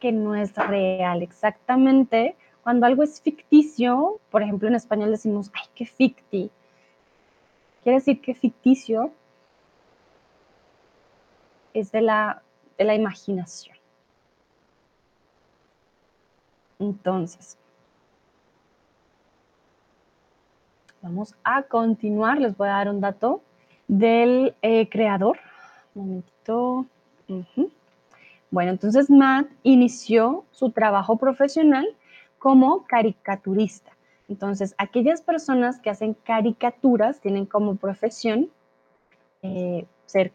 que 0.01 0.11
no 0.11 0.35
es 0.35 0.57
real, 0.57 1.23
exactamente. 1.23 2.37
Cuando 2.65 2.87
algo 2.87 3.05
es 3.05 3.21
ficticio, 3.21 4.19
por 4.31 4.43
ejemplo 4.43 4.67
en 4.67 4.75
español 4.75 5.13
decimos, 5.13 5.53
ay, 5.55 5.69
qué 5.77 5.87
ficti, 5.87 6.51
Quiere 7.87 8.01
decir 8.01 8.21
que 8.21 8.35
ficticio 8.35 9.13
es 11.73 11.93
de 11.93 12.01
la, 12.01 12.43
de 12.77 12.83
la 12.83 12.97
imaginación. 12.97 13.77
Entonces, 16.81 17.57
vamos 21.01 21.37
a 21.45 21.63
continuar. 21.63 22.41
Les 22.41 22.57
voy 22.57 22.67
a 22.67 22.73
dar 22.73 22.89
un 22.89 23.01
dato 23.01 23.41
del 23.87 24.57
eh, 24.63 24.89
creador. 24.89 25.39
Un 25.95 26.09
momentito. 26.09 26.87
Bueno, 28.51 28.73
entonces 28.73 29.09
Matt 29.09 29.49
inició 29.63 30.45
su 30.51 30.73
trabajo 30.73 31.19
profesional 31.19 31.87
como 32.41 32.85
caricaturista. 32.85 33.96
Entonces, 34.29 34.75
aquellas 34.79 35.23
personas 35.23 35.79
que 35.81 35.91
hacen 35.91 36.15
caricaturas 36.15 37.21
tienen 37.21 37.47
como 37.47 37.77
profesión 37.77 38.51
eh, 39.43 39.87
ser 40.07 40.33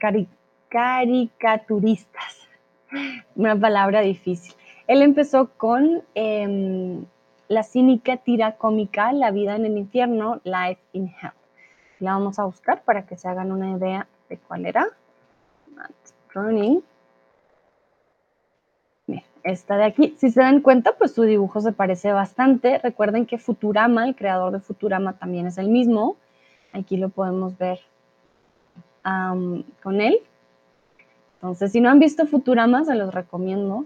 caricaturistas. 0.69 2.47
Una 3.35 3.59
palabra 3.59 3.99
difícil. 4.01 4.53
Él 4.87 5.01
empezó 5.01 5.49
con 5.57 6.03
em, 6.15 7.05
la 7.47 7.63
cínica 7.63 8.17
tira 8.17 8.57
cómica 8.57 9.11
La 9.13 9.31
vida 9.31 9.55
en 9.55 9.65
el 9.65 9.77
infierno, 9.77 10.39
Life 10.43 10.81
in 10.93 11.07
Hell. 11.07 11.31
La 11.99 12.13
vamos 12.13 12.39
a 12.39 12.45
buscar 12.45 12.83
para 12.83 13.05
que 13.05 13.17
se 13.17 13.27
hagan 13.27 13.51
una 13.51 13.71
idea 13.77 14.07
de 14.29 14.37
cuál 14.37 14.65
era. 14.65 14.87
Matt 15.75 15.91
esta 19.43 19.77
de 19.77 19.85
aquí. 19.85 20.15
Si 20.17 20.31
se 20.31 20.41
dan 20.41 20.61
cuenta, 20.61 20.93
pues 20.97 21.13
su 21.13 21.23
dibujo 21.23 21.61
se 21.61 21.71
parece 21.71 22.11
bastante. 22.11 22.79
Recuerden 22.79 23.25
que 23.25 23.37
Futurama, 23.37 24.05
el 24.05 24.15
creador 24.15 24.51
de 24.51 24.59
Futurama, 24.59 25.13
también 25.13 25.47
es 25.47 25.57
el 25.57 25.69
mismo. 25.69 26.17
Aquí 26.73 26.97
lo 26.97 27.09
podemos 27.09 27.57
ver 27.57 27.79
con 29.03 30.01
él. 30.01 30.19
Entonces, 31.35 31.71
si 31.71 31.81
no 31.81 31.89
han 31.89 31.99
visto 31.99 32.27
Futurama, 32.27 32.85
se 32.85 32.95
los 32.95 33.13
recomiendo. 33.13 33.85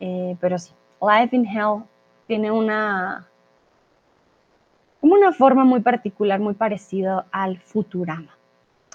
Eh, 0.00 0.36
pero 0.40 0.58
sí, 0.58 0.72
Life 1.00 1.36
in 1.36 1.46
Hell 1.46 1.84
tiene 2.26 2.50
una, 2.50 3.28
como 5.00 5.14
una 5.14 5.32
forma 5.32 5.64
muy 5.64 5.80
particular, 5.80 6.40
muy 6.40 6.54
parecida 6.54 7.26
al 7.30 7.58
Futurama. 7.58 8.36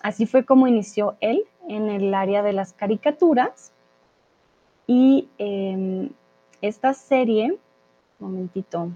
Así 0.04 0.26
fue 0.26 0.46
como 0.46 0.68
inició 0.68 1.16
él 1.20 1.44
en 1.68 1.90
el 1.90 2.14
área 2.14 2.44
de 2.44 2.54
las 2.54 2.74
caricaturas 2.74 3.72
y 4.88 5.28
em, 5.38 6.10
esta 6.62 6.94
serie, 6.94 7.58
momentito, 8.20 8.92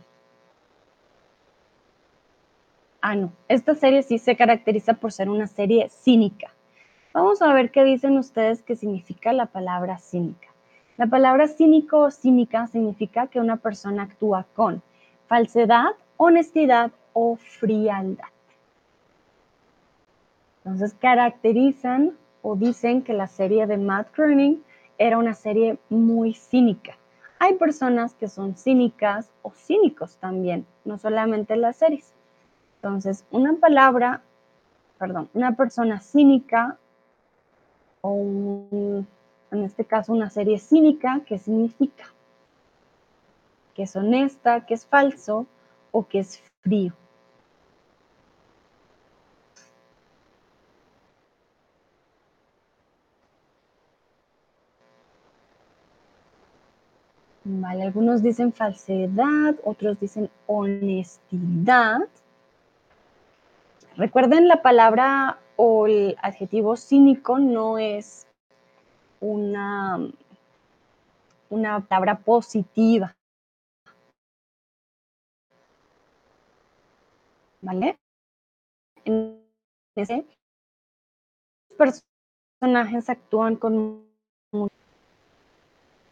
Ah, 3.01 3.15
no. 3.15 3.31
Esta 3.47 3.75
serie 3.75 4.03
sí 4.03 4.17
se 4.17 4.35
caracteriza 4.35 4.95
por 4.95 5.13
ser 5.13 5.29
una 5.29 5.47
serie 5.47 5.89
cínica. 5.89 6.51
Vamos 7.13 7.41
a 7.41 7.53
ver 7.53 7.71
qué 7.71 7.83
dicen 7.83 8.17
ustedes 8.17 8.61
que 8.61 8.75
significa 8.75 9.31
la 9.31 9.45
palabra 9.45 9.97
cínica. 9.99 10.49
La 10.97 11.07
palabra 11.07 11.47
cínico 11.47 11.99
o 11.99 12.11
cínica 12.11 12.67
significa 12.67 13.27
que 13.27 13.39
una 13.39 13.55
persona 13.55 14.03
actúa 14.03 14.45
con 14.53 14.81
falsedad, 15.27 15.91
honestidad 16.17 16.91
o 17.13 17.37
frialdad. 17.37 18.27
Entonces 20.65 20.93
caracterizan 20.99 22.17
o 22.41 22.55
dicen 22.57 23.01
que 23.01 23.13
la 23.13 23.27
serie 23.27 23.65
de 23.65 23.77
Matt 23.77 24.13
Groening 24.15 24.61
era 24.99 25.17
una 25.17 25.33
serie 25.33 25.79
muy 25.89 26.33
cínica. 26.35 26.97
Hay 27.39 27.55
personas 27.55 28.13
que 28.13 28.27
son 28.27 28.55
cínicas 28.55 29.31
o 29.41 29.51
cínicos 29.51 30.17
también, 30.17 30.67
no 30.83 30.97
solamente 30.97 31.55
las 31.55 31.77
series. 31.77 32.13
Entonces, 32.75 33.25
una 33.31 33.55
palabra, 33.55 34.21
perdón, 34.99 35.29
una 35.33 35.55
persona 35.55 36.01
cínica 36.01 36.77
o 38.01 39.05
en 39.51 39.63
este 39.63 39.85
caso 39.85 40.13
una 40.13 40.29
serie 40.29 40.59
cínica, 40.59 41.21
¿qué 41.25 41.37
significa? 41.37 42.05
Que 43.73 43.83
es 43.83 43.95
honesta, 43.95 44.65
que 44.65 44.73
es 44.73 44.85
falso 44.85 45.47
o 45.91 46.07
que 46.07 46.19
es 46.19 46.41
frío. 46.61 46.93
Algunos 57.65 58.21
dicen 58.21 58.53
falsedad, 58.53 59.55
otros 59.63 59.99
dicen 59.99 60.29
honestidad. 60.47 62.01
Recuerden 63.95 64.47
la 64.47 64.61
palabra 64.61 65.39
o 65.55 65.87
el 65.87 66.15
adjetivo 66.21 66.75
cínico 66.77 67.39
no 67.39 67.77
es 67.77 68.27
una, 69.19 69.99
una 71.49 71.79
palabra 71.81 72.19
positiva. 72.19 73.15
¿Vale? 77.61 77.97
En 79.03 79.43
ese 79.95 80.25
personajes 81.77 83.09
actúan 83.09 83.55
con 83.55 84.05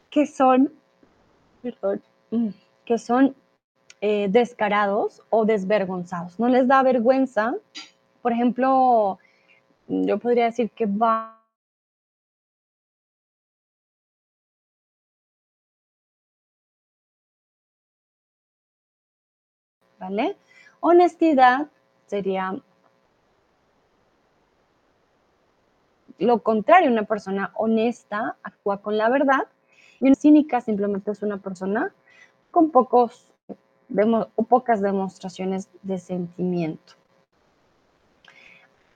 que 0.09 0.25
son 0.25 0.76
Mm, 2.31 2.49
que 2.85 2.97
son 2.97 3.35
eh, 4.01 4.27
descarados 4.29 5.21
o 5.29 5.45
desvergonzados. 5.45 6.39
No 6.39 6.47
les 6.49 6.67
da 6.67 6.83
vergüenza. 6.83 7.55
Por 8.21 8.31
ejemplo, 8.31 9.19
yo 9.87 10.19
podría 10.19 10.45
decir 10.45 10.69
que 10.71 10.85
va 10.85 11.33
¿Vale? 19.99 20.37
Honestidad 20.79 21.67
sería 22.05 22.55
lo 26.19 26.41
contrario, 26.41 26.91
una 26.91 27.03
persona 27.03 27.51
honesta 27.55 28.37
actúa 28.43 28.81
con 28.81 28.97
la 28.97 29.09
verdad 29.09 29.47
y 29.99 30.15
cínica 30.15 30.61
simplemente 30.61 31.11
es 31.11 31.21
una 31.21 31.37
persona 31.37 31.93
con 32.51 32.71
pocos 32.71 33.31
o 34.35 34.43
pocas 34.43 34.81
demostraciones 34.81 35.69
de 35.81 35.97
sentimiento. 35.97 36.93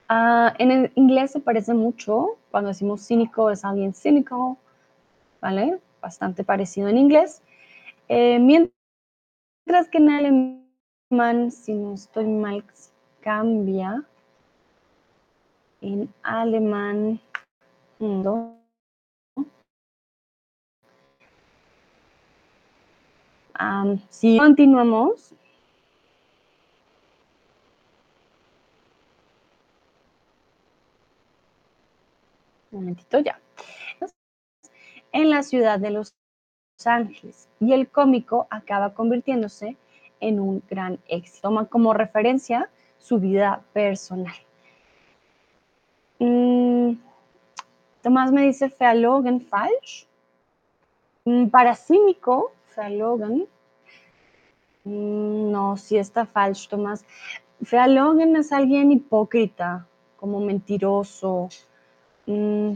Ah, 0.08 0.54
en 0.58 0.70
el 0.70 0.92
inglés 0.94 1.30
se 1.30 1.40
parece 1.40 1.72
mucho, 1.72 2.36
cuando 2.50 2.68
decimos 2.68 3.06
cínico 3.06 3.50
es 3.50 3.64
alguien 3.64 3.94
cínico, 3.94 4.58
¿vale? 5.40 5.80
Bastante 6.02 6.44
parecido 6.44 6.88
en 6.88 6.98
inglés. 6.98 7.42
Eh, 8.08 8.38
mientras 8.38 9.88
que 9.90 9.98
en 9.98 10.10
alemán, 10.10 11.50
si 11.50 11.72
no 11.72 11.94
estoy 11.94 12.26
mal, 12.26 12.62
cambia. 13.22 14.04
En 15.80 16.12
alemán, 16.22 17.18
si 24.08 24.38
continuamos, 24.38 25.32
un 32.70 32.80
momentito 32.80 33.18
ya, 33.20 33.40
en 35.12 35.30
la 35.30 35.42
ciudad 35.42 35.78
de 35.78 35.90
Los 35.90 36.14
Ángeles 36.84 37.48
y 37.60 37.72
el 37.72 37.88
cómico 37.88 38.46
acaba 38.50 38.94
convirtiéndose 38.94 39.76
en 40.20 40.40
un 40.40 40.62
gran 40.68 40.98
éxito. 41.08 41.48
Toma 41.48 41.66
como 41.66 41.92
referencia 41.92 42.70
su 42.98 43.18
vida 43.18 43.62
personal. 43.72 44.34
Mm, 46.18 46.94
Tomás 48.02 48.32
me 48.32 48.42
dice 48.42 48.68
Fealogen 48.68 49.40
falsch. 49.40 50.06
Mm, 51.24 51.48
para 51.48 51.76
cínico, 51.76 52.52
Fealogen 52.74 53.46
Mm, 54.84 55.50
no, 55.52 55.76
sí 55.76 55.96
está 55.96 56.26
falso, 56.26 56.68
Tomás. 56.70 57.04
Fealogen 57.62 58.36
es 58.36 58.52
alguien 58.52 58.90
hipócrita, 58.92 59.86
como 60.16 60.40
mentiroso. 60.40 61.48
Mm, 62.26 62.74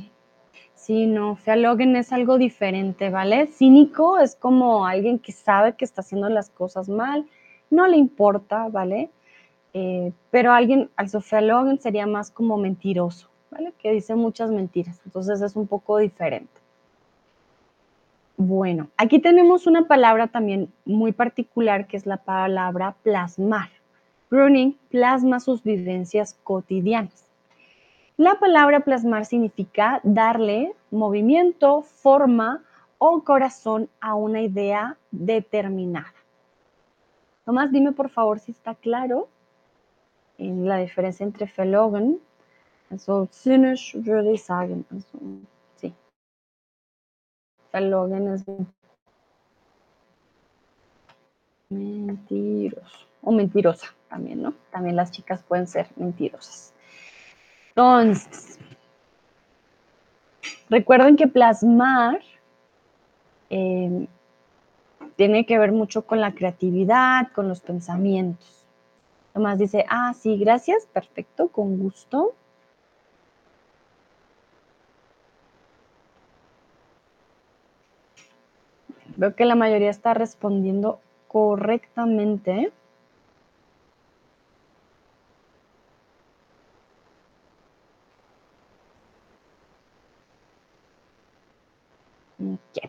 sí, 0.74 1.06
no, 1.06 1.36
Fealogen 1.36 1.96
es 1.96 2.12
algo 2.12 2.38
diferente, 2.38 3.10
¿vale? 3.10 3.48
Cínico 3.48 4.18
es 4.18 4.36
como 4.36 4.86
alguien 4.86 5.18
que 5.18 5.32
sabe 5.32 5.74
que 5.76 5.84
está 5.84 6.02
haciendo 6.02 6.28
las 6.28 6.50
cosas 6.50 6.88
mal, 6.88 7.26
no 7.70 7.86
le 7.88 7.96
importa, 7.96 8.68
¿vale? 8.68 9.10
Eh, 9.74 10.12
pero 10.30 10.52
alguien, 10.52 10.90
also 10.96 11.20
Fealogen 11.20 11.80
sería 11.80 12.06
más 12.06 12.30
como 12.30 12.56
mentiroso, 12.56 13.28
¿vale? 13.50 13.74
Que 13.78 13.92
dice 13.92 14.14
muchas 14.14 14.50
mentiras, 14.50 15.00
entonces 15.04 15.40
es 15.42 15.56
un 15.56 15.66
poco 15.66 15.98
diferente. 15.98 16.65
Bueno, 18.38 18.88
aquí 18.98 19.18
tenemos 19.18 19.66
una 19.66 19.88
palabra 19.88 20.26
también 20.26 20.70
muy 20.84 21.12
particular 21.12 21.86
que 21.86 21.96
es 21.96 22.04
la 22.04 22.18
palabra 22.18 22.94
plasmar. 23.02 23.70
Bruning 24.30 24.76
plasma 24.90 25.40
sus 25.40 25.62
vivencias 25.62 26.38
cotidianas. 26.44 27.24
La 28.18 28.38
palabra 28.38 28.80
plasmar 28.80 29.24
significa 29.24 30.00
darle 30.02 30.74
movimiento, 30.90 31.82
forma 31.82 32.62
o 32.98 33.22
corazón 33.24 33.88
a 34.00 34.14
una 34.14 34.42
idea 34.42 34.96
determinada. 35.10 36.12
Tomás, 37.46 37.72
dime 37.72 37.92
por 37.92 38.10
favor 38.10 38.38
si 38.38 38.52
está 38.52 38.74
claro 38.74 39.28
en 40.36 40.68
la 40.68 40.76
diferencia 40.78 41.24
entre 41.24 41.50
verlogen, 41.56 42.18
also 42.90 43.28
zynisch 43.32 43.94
würde 43.94 44.34
ich 44.34 44.42
sagen, 44.42 44.84
Logan 47.80 48.34
es 48.34 48.44
mentiroso 51.68 52.98
o 53.22 53.32
mentirosa 53.32 53.88
también, 54.08 54.42
¿no? 54.42 54.54
También 54.70 54.96
las 54.96 55.10
chicas 55.10 55.42
pueden 55.42 55.66
ser 55.66 55.88
mentirosas. 55.96 56.72
Entonces, 57.70 58.58
recuerden 60.70 61.16
que 61.16 61.26
plasmar 61.26 62.20
eh, 63.50 64.06
tiene 65.16 65.46
que 65.46 65.58
ver 65.58 65.72
mucho 65.72 66.06
con 66.06 66.20
la 66.20 66.34
creatividad, 66.34 67.32
con 67.32 67.48
los 67.48 67.60
pensamientos. 67.60 68.64
Tomás 69.32 69.58
dice, 69.58 69.84
ah, 69.88 70.14
sí, 70.14 70.38
gracias, 70.38 70.86
perfecto, 70.86 71.48
con 71.48 71.78
gusto. 71.78 72.34
Veo 79.16 79.34
que 79.34 79.46
la 79.46 79.54
mayoría 79.54 79.90
está 79.90 80.14
respondiendo 80.14 81.00
correctamente. 81.28 82.72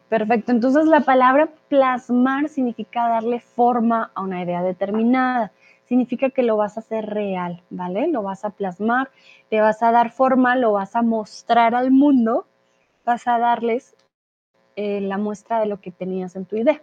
perfecto. 0.09 0.51
Entonces 0.51 0.85
la 0.85 1.01
palabra 1.01 1.49
plasmar 1.69 2.49
significa 2.49 3.07
darle 3.07 3.39
forma 3.39 4.11
a 4.13 4.21
una 4.21 4.43
idea 4.43 4.61
determinada. 4.61 5.51
Significa 5.85 6.29
que 6.29 6.43
lo 6.43 6.57
vas 6.57 6.77
a 6.77 6.81
hacer 6.81 7.05
real, 7.05 7.63
¿vale? 7.69 8.07
Lo 8.07 8.21
vas 8.21 8.43
a 8.43 8.49
plasmar, 8.49 9.09
le 9.49 9.61
vas 9.61 9.81
a 9.81 9.91
dar 9.91 10.11
forma, 10.11 10.55
lo 10.55 10.73
vas 10.73 10.95
a 10.95 11.01
mostrar 11.01 11.75
al 11.75 11.91
mundo, 11.91 12.45
vas 13.05 13.27
a 13.27 13.39
darles 13.39 13.95
eh, 14.77 15.01
la 15.01 15.17
muestra 15.17 15.59
de 15.59 15.65
lo 15.65 15.81
que 15.81 15.91
tenías 15.91 16.37
en 16.37 16.45
tu 16.45 16.55
idea. 16.55 16.81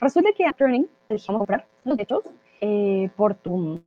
resulta 0.00 0.32
que 0.36 0.44
a 0.46 0.52
te 0.52 0.66
dijimos 1.08 1.38
comprar 1.38 1.66
los 1.84 1.96
derechos 1.96 2.24
eh, 2.60 3.10
por 3.16 3.34
tu 3.34 3.82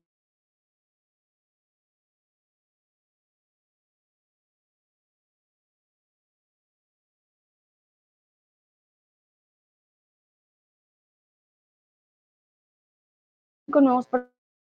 con 13.71 13.83
nuevos 13.83 14.07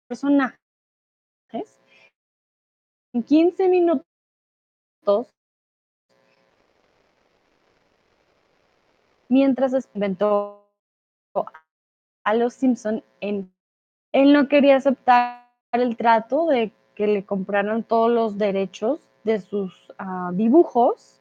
personajes. 0.08 0.58
En 3.12 3.24
15 3.24 3.68
minutos 3.68 4.09
mientras 9.28 9.88
inventó 9.94 10.66
a 12.24 12.34
los 12.34 12.54
Simpson 12.54 13.02
en 13.20 13.50
él 14.12 14.32
no 14.32 14.48
quería 14.48 14.76
aceptar 14.76 15.48
el 15.72 15.96
trato 15.96 16.46
de 16.46 16.72
que 16.94 17.06
le 17.06 17.24
compraran 17.24 17.84
todos 17.84 18.10
los 18.10 18.38
derechos 18.38 19.00
de 19.24 19.40
sus 19.40 19.90
uh, 20.00 20.32
dibujos 20.32 21.20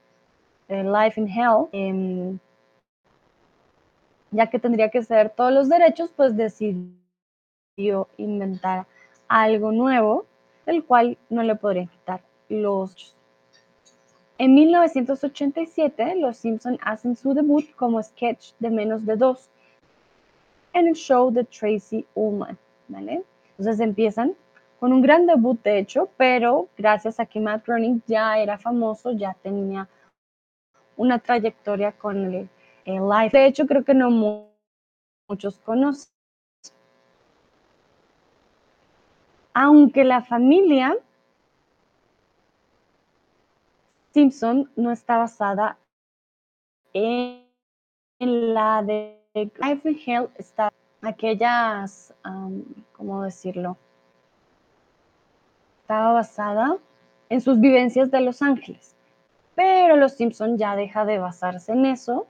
de 0.67 0.83
Life 0.83 1.21
in 1.21 1.27
Hell 1.27 2.39
ya 4.31 4.47
que 4.47 4.59
tendría 4.59 4.89
que 4.89 5.03
ser 5.03 5.29
todos 5.29 5.51
los 5.51 5.69
derechos 5.69 6.11
pues 6.15 6.35
decidió 6.35 8.07
inventar 8.17 8.85
algo 9.27 9.71
nuevo 9.71 10.25
del 10.65 10.83
cual 10.83 11.17
no 11.29 11.43
le 11.43 11.55
podría 11.55 11.85
quitar 11.85 12.21
los 12.49 13.15
en 14.39 14.55
1987, 14.55 16.15
los 16.15 16.37
Simpson 16.37 16.79
hacen 16.81 17.17
su 17.17 17.33
debut 17.33 17.69
como 17.75 18.01
sketch 18.01 18.53
de 18.59 18.69
menos 18.69 19.05
de 19.05 19.17
dos 19.17 19.49
en 20.71 20.87
el 20.87 20.95
show 20.95 21.29
de 21.29 21.43
Tracy 21.43 22.05
Ullman, 22.15 22.57
¿vale? 22.87 23.21
Entonces 23.57 23.81
empiezan 23.81 24.35
con 24.79 24.93
un 24.93 25.01
gran 25.01 25.25
debut, 25.25 25.61
de 25.61 25.79
hecho, 25.79 26.09
pero 26.15 26.69
gracias 26.77 27.19
a 27.19 27.25
que 27.25 27.41
Matt 27.41 27.67
Groening 27.67 28.01
ya 28.07 28.39
era 28.39 28.57
famoso, 28.57 29.11
ya 29.11 29.35
tenía 29.43 29.89
una 30.95 31.19
trayectoria 31.19 31.91
con 31.91 32.33
el, 32.33 32.49
live. 32.85 33.29
De 33.33 33.45
hecho, 33.45 33.67
creo 33.67 33.83
que 33.83 33.93
no 33.93 34.45
muchos 35.27 35.59
conocen. 35.59 36.13
Aunque 39.53 40.05
la 40.05 40.21
familia 40.21 40.95
Simpson 44.13 44.69
no 44.75 44.91
está 44.91 45.17
basada 45.17 45.77
en, 46.93 47.45
la 48.19 48.83
de 48.83 49.21
Life 49.33 49.89
in 49.89 49.99
Hell, 50.05 50.29
está 50.37 50.71
aquellas, 51.01 52.13
¿cómo 52.93 53.23
decirlo? 53.23 53.77
Estaba 55.81 56.13
basada 56.13 56.77
en 57.29 57.41
sus 57.41 57.59
vivencias 57.59 58.11
de 58.11 58.21
Los 58.21 58.41
Ángeles, 58.41 58.95
pero 59.55 59.95
Los 59.95 60.13
Simpson 60.13 60.57
ya 60.57 60.75
deja 60.75 61.05
de 61.05 61.19
basarse 61.19 61.71
en 61.71 61.85
eso. 61.85 62.27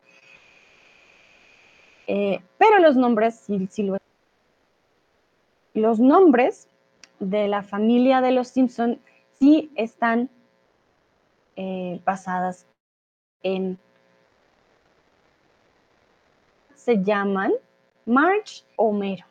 Eh, 2.12 2.42
pero 2.58 2.80
los 2.80 2.96
nombres 2.96 3.36
sí, 3.36 3.68
sí 3.70 3.84
lo 3.84 3.98
Los 5.76 6.00
nombres 6.00 6.68
de 7.20 7.48
la 7.48 7.62
familia 7.62 8.20
de 8.22 8.32
los 8.32 8.48
Simpson 8.48 9.00
sí 9.40 9.72
están 9.76 10.30
eh, 11.62 12.00
basadas 12.06 12.66
en 13.44 13.78
se 16.74 17.04
llaman 17.04 17.52
March 18.06 18.64
Homero. 18.78 19.26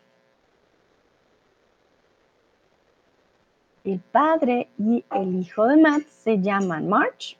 El 3.83 3.99
padre 4.01 4.69
y 4.79 5.03
el 5.11 5.37
hijo 5.41 5.67
de 5.69 5.79
Matt 5.79 6.03
se 6.09 6.39
llaman 6.39 6.87
March, 6.87 7.39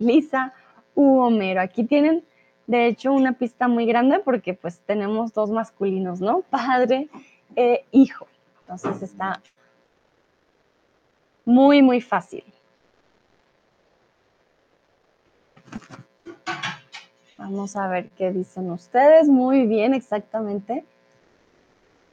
Lisa 0.00 0.52
u 0.96 1.20
Homero. 1.20 1.60
Aquí 1.60 1.84
tienen, 1.84 2.24
de 2.66 2.88
hecho, 2.88 3.12
una 3.12 3.34
pista 3.34 3.68
muy 3.68 3.86
grande 3.86 4.18
porque 4.18 4.54
pues 4.54 4.80
tenemos 4.80 5.32
dos 5.32 5.52
masculinos, 5.52 6.20
¿no? 6.20 6.40
Padre 6.50 7.08
e 7.54 7.84
hijo. 7.92 8.26
Entonces 8.62 9.00
está 9.00 9.40
muy, 11.44 11.82
muy 11.82 12.00
fácil. 12.00 12.42
Vamos 17.44 17.76
a 17.76 17.88
ver 17.88 18.08
qué 18.12 18.32
dicen 18.32 18.70
ustedes. 18.70 19.28
Muy 19.28 19.66
bien, 19.66 19.92
exactamente. 19.92 20.82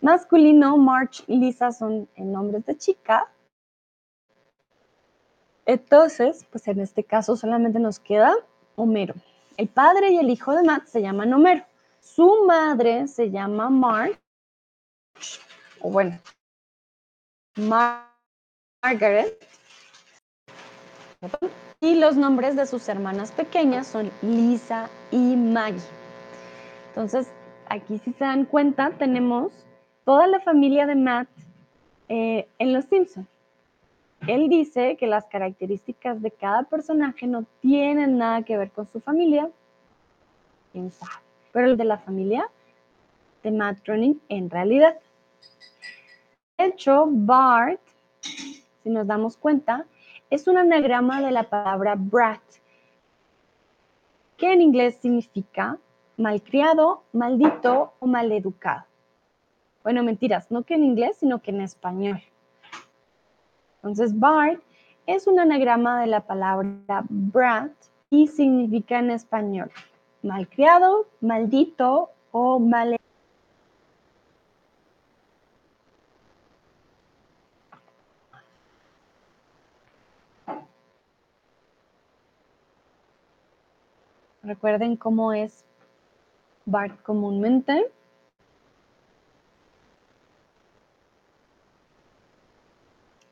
Masculino, 0.02 0.76
March 0.76 1.24
y 1.26 1.38
Lisa 1.38 1.72
son 1.72 2.10
nombres 2.18 2.66
de 2.66 2.78
chica. 2.78 3.32
Entonces, 5.66 6.46
pues 6.52 6.68
en 6.68 6.82
este 6.82 7.06
caso 7.06 7.38
solamente 7.38 7.80
nos 7.80 7.98
queda 7.98 8.36
Homero. 8.76 9.14
El 9.56 9.70
padre 9.70 10.10
y 10.12 10.18
el 10.18 10.30
hijo 10.30 10.54
de 10.54 10.64
Matt 10.64 10.88
se 10.88 11.02
llaman 11.02 11.32
Homero. 11.32 11.64
Su 12.02 12.44
madre 12.46 13.08
se 13.08 13.32
llama 13.32 13.70
March, 13.70 14.20
o 15.80 15.92
bueno, 15.92 16.20
Margaret 17.56 19.48
y 21.80 21.96
los 21.96 22.18
nombres 22.18 22.56
de 22.56 22.66
sus 22.66 22.88
hermanas 22.90 23.32
pequeñas 23.32 23.88
son 23.88 24.10
Lisa 24.22 24.90
y 25.12 25.36
Maggie. 25.36 25.82
Entonces, 26.90 27.32
aquí 27.68 28.00
si 28.00 28.14
se 28.14 28.24
dan 28.24 28.46
cuenta, 28.46 28.92
tenemos 28.98 29.52
toda 30.04 30.28
la 30.28 30.40
familia 30.40 30.86
de 30.86 30.96
Matt 30.96 31.28
eh, 32.10 32.48
en 32.60 32.74
Los 32.74 32.86
Simpsons. 32.86 33.28
Él 34.28 34.50
dice 34.50 34.98
que 34.98 35.08
las 35.08 35.26
características 35.26 36.22
de 36.22 36.32
cada 36.32 36.64
personaje 36.64 37.26
no 37.26 37.46
tienen 37.60 38.18
nada 38.18 38.44
que 38.44 38.58
ver 38.58 38.72
con 38.72 38.88
su 38.88 39.00
familia. 39.00 39.50
Pero 41.52 41.68
el 41.68 41.78
de 41.78 41.86
la 41.86 41.98
familia 41.98 42.48
de 43.44 43.52
Matt 43.52 43.80
Groening 43.84 44.22
en 44.30 44.50
realidad. 44.50 44.96
De 46.58 46.66
hecho, 46.66 47.06
Bart, 47.10 47.82
si 48.22 48.90
nos 48.90 49.08
damos 49.08 49.38
cuenta, 49.38 49.86
es 50.32 50.48
un 50.48 50.58
anagrama 50.58 51.22
de 51.22 51.32
la 51.32 51.44
palabra 51.44 51.96
brat, 51.96 52.42
que 54.38 54.52
en 54.52 54.62
inglés 54.62 54.98
significa 55.00 55.78
malcriado, 56.18 57.04
maldito 57.14 57.94
o 58.00 58.08
maleducado. 58.08 58.86
Bueno, 59.84 60.02
mentiras, 60.02 60.50
no 60.50 60.64
que 60.64 60.74
en 60.74 60.84
inglés, 60.84 61.18
sino 61.18 61.42
que 61.42 61.52
en 61.52 61.62
español. 61.62 62.24
Entonces, 63.76 64.18
Bart 64.18 64.60
es 65.06 65.28
un 65.28 65.40
anagrama 65.40 66.02
de 66.02 66.08
la 66.08 66.22
palabra 66.22 67.04
brat 67.10 67.72
y 68.10 68.28
significa 68.28 68.98
en 68.98 69.12
español 69.12 69.72
malcriado, 70.24 71.08
maldito 71.20 72.12
o 72.32 72.60
maleducado. 72.60 73.01
Recuerden 84.52 84.98
cómo 84.98 85.32
es 85.32 85.64
Bart 86.66 87.02
comúnmente. 87.04 87.90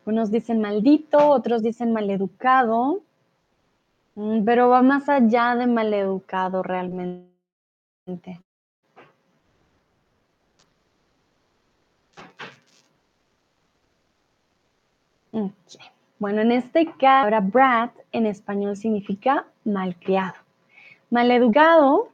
Unos 0.06 0.32
dicen 0.32 0.62
maldito, 0.62 1.28
otros 1.28 1.62
dicen 1.62 1.92
maleducado, 1.92 3.02
mm, 4.16 4.46
pero 4.46 4.70
va 4.70 4.82
más 4.82 5.10
allá 5.10 5.58
de 5.58 5.68
maleducado 5.68 6.64
realmente. 6.64 7.30
Bueno, 16.18 16.40
en 16.42 16.54
este 16.54 16.86
caso, 16.86 17.26
ahora 17.26 17.42
brat 17.42 17.92
en 18.14 18.26
español 18.26 18.78
significa 18.78 19.46
malcriado. 19.66 20.49
Maleducado, 21.12 22.10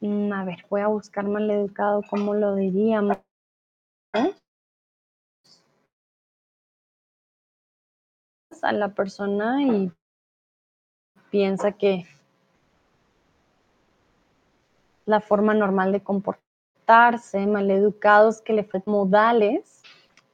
mm, 0.00 0.32
a 0.32 0.44
ver, 0.44 0.64
voy 0.70 0.80
a 0.80 0.86
buscar 0.86 1.28
maleducado, 1.28 2.02
¿cómo 2.08 2.32
lo 2.32 2.54
diríamos? 2.54 3.18
A 8.62 8.72
la 8.72 8.88
persona 8.94 9.62
y 9.62 9.92
piensa 11.30 11.72
que 11.72 12.06
la 15.04 15.20
forma 15.20 15.52
normal 15.52 15.92
de 15.92 16.02
comportarse, 16.02 17.46
maleducados 17.46 18.40
que 18.40 18.54
le 18.54 18.64
fue 18.64 18.82
modales. 18.86 19.82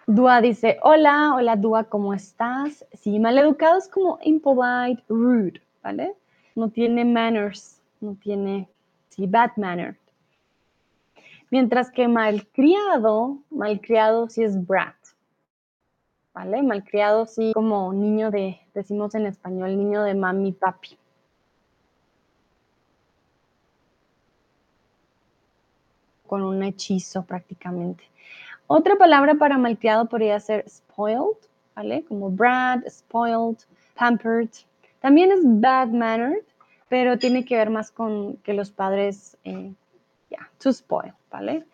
Dua 0.07 0.41
dice, 0.41 0.79
hola, 0.83 1.35
hola 1.35 1.57
Dua, 1.57 1.85
¿cómo 1.85 2.15
estás? 2.15 2.87
Sí, 2.93 3.19
maleducados 3.19 3.89
como 3.89 4.21
impolite, 4.23 5.03
rude, 5.09 5.61
¿vale? 5.83 6.15
No 6.55 6.71
tiene 6.71 7.05
manners, 7.05 7.81
no 8.01 8.15
tiene, 8.15 8.69
bad 9.19 9.53
manner. 9.57 9.97
Mientras 11.51 11.91
que 11.91 12.09
malcriado, 12.09 13.39
malcriado 13.51 14.29
sí 14.29 14.43
es 14.43 14.67
brat. 14.67 14.97
¿Vale? 16.33 16.63
Malcriado 16.63 17.27
sí 17.27 17.53
como 17.55 17.93
niño 17.93 18.31
de, 18.31 18.61
decimos 18.75 19.15
en 19.15 19.27
español, 19.27 19.77
niño 19.77 20.03
de 20.03 20.15
mami, 20.15 20.53
papi. 20.53 20.99
Con 26.27 26.43
un 26.43 26.63
hechizo 26.65 27.23
prácticamente. 27.25 28.03
Otra 28.67 28.97
palabra 28.97 29.35
para 29.35 29.59
malcriado 29.59 30.09
podría 30.09 30.41
ser 30.41 30.69
spoiled, 30.69 31.37
¿vale? 31.77 32.05
Como 32.09 32.31
brat, 32.31 32.85
spoiled, 32.89 33.59
pampered. 33.95 34.49
También 35.05 35.33
es 35.33 35.41
bad 35.43 35.89
mannered, 35.89 36.47
pero 36.89 37.19
tiene 37.19 37.45
que 37.45 37.59
ver 37.59 37.69
más 37.69 37.91
con 37.91 38.39
que 38.39 38.55
los 38.55 38.71
padres, 38.71 39.37
eh, 39.45 39.71
to 40.57 40.73
spoil, 40.73 41.13
¿vale? 41.31 41.67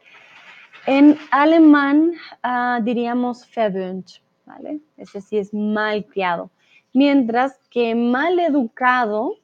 En 0.85 1.17
alemán 1.31 2.15
ah, 2.43 2.81
diríamos 2.83 3.49
verwöhnt, 3.55 4.19
¿vale? 4.47 4.81
Ese 4.97 5.21
sí 5.21 5.39
es 5.39 5.55
mal 5.55 6.05
criado. 6.07 6.51
Mientras 6.93 7.57
que 7.71 7.95
mal 7.95 8.37
educado, 8.41 9.37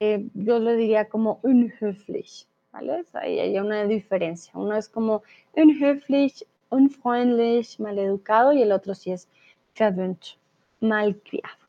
eh, 0.00 0.28
yo 0.34 0.58
lo 0.58 0.76
diría 0.76 1.08
como 1.08 1.40
unhöflich, 1.44 2.46
¿vale? 2.72 3.06
Ahí 3.14 3.38
hay 3.38 3.58
una 3.58 3.84
diferencia. 3.86 4.52
Uno 4.54 4.76
es 4.76 4.90
como 4.90 5.22
unhöflich, 5.56 6.44
unfreundlich, 6.68 7.80
mal 7.80 7.98
educado, 7.98 8.52
y 8.52 8.60
el 8.60 8.70
otro 8.70 8.94
sí 8.94 9.12
es 9.12 9.28
verwöhnt, 9.74 10.36
mal 10.78 11.18
criado. 11.22 11.63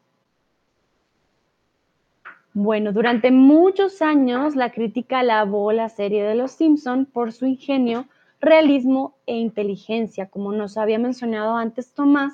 Bueno, 2.58 2.94
durante 2.94 3.32
muchos 3.32 4.02
años 4.02 4.56
la 4.56 4.72
crítica 4.72 5.20
alabó 5.20 5.74
la 5.74 5.90
serie 5.90 6.24
de 6.24 6.36
Los 6.36 6.54
Simpson 6.54 7.06
por 7.06 7.34
su 7.34 7.46
ingenio, 7.46 8.06
realismo 8.40 9.18
e 9.26 9.36
inteligencia. 9.36 10.30
Como 10.30 10.54
nos 10.54 10.78
había 10.78 10.98
mencionado 10.98 11.58
antes 11.58 11.92
Tomás, 11.92 12.32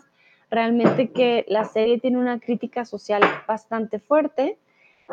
realmente 0.51 1.09
que 1.09 1.43
la 1.47 1.65
serie 1.65 1.99
tiene 1.99 2.19
una 2.19 2.39
crítica 2.39 2.85
social 2.85 3.23
bastante 3.47 3.97
fuerte 3.97 4.59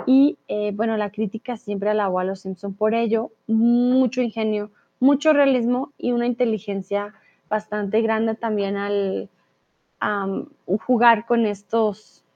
y 0.05 0.37
eh, 0.47 0.73
bueno, 0.75 0.95
la 0.99 1.09
crítica 1.09 1.57
siempre 1.57 1.89
alabó 1.89 2.19
a 2.19 2.25
Los 2.25 2.41
Simpson 2.41 2.75
por 2.75 2.93
ello, 2.93 3.31
mucho 3.47 4.21
ingenio, 4.21 4.71
mucho 5.01 5.33
realismo 5.33 5.91
y 5.97 6.13
una 6.13 6.27
inteligencia 6.27 7.15
bastante 7.49 8.03
grande 8.03 8.35
también 8.35 8.77
al 8.77 9.31
jugar 10.87 11.25
con 11.25 11.47
estos 11.47 12.27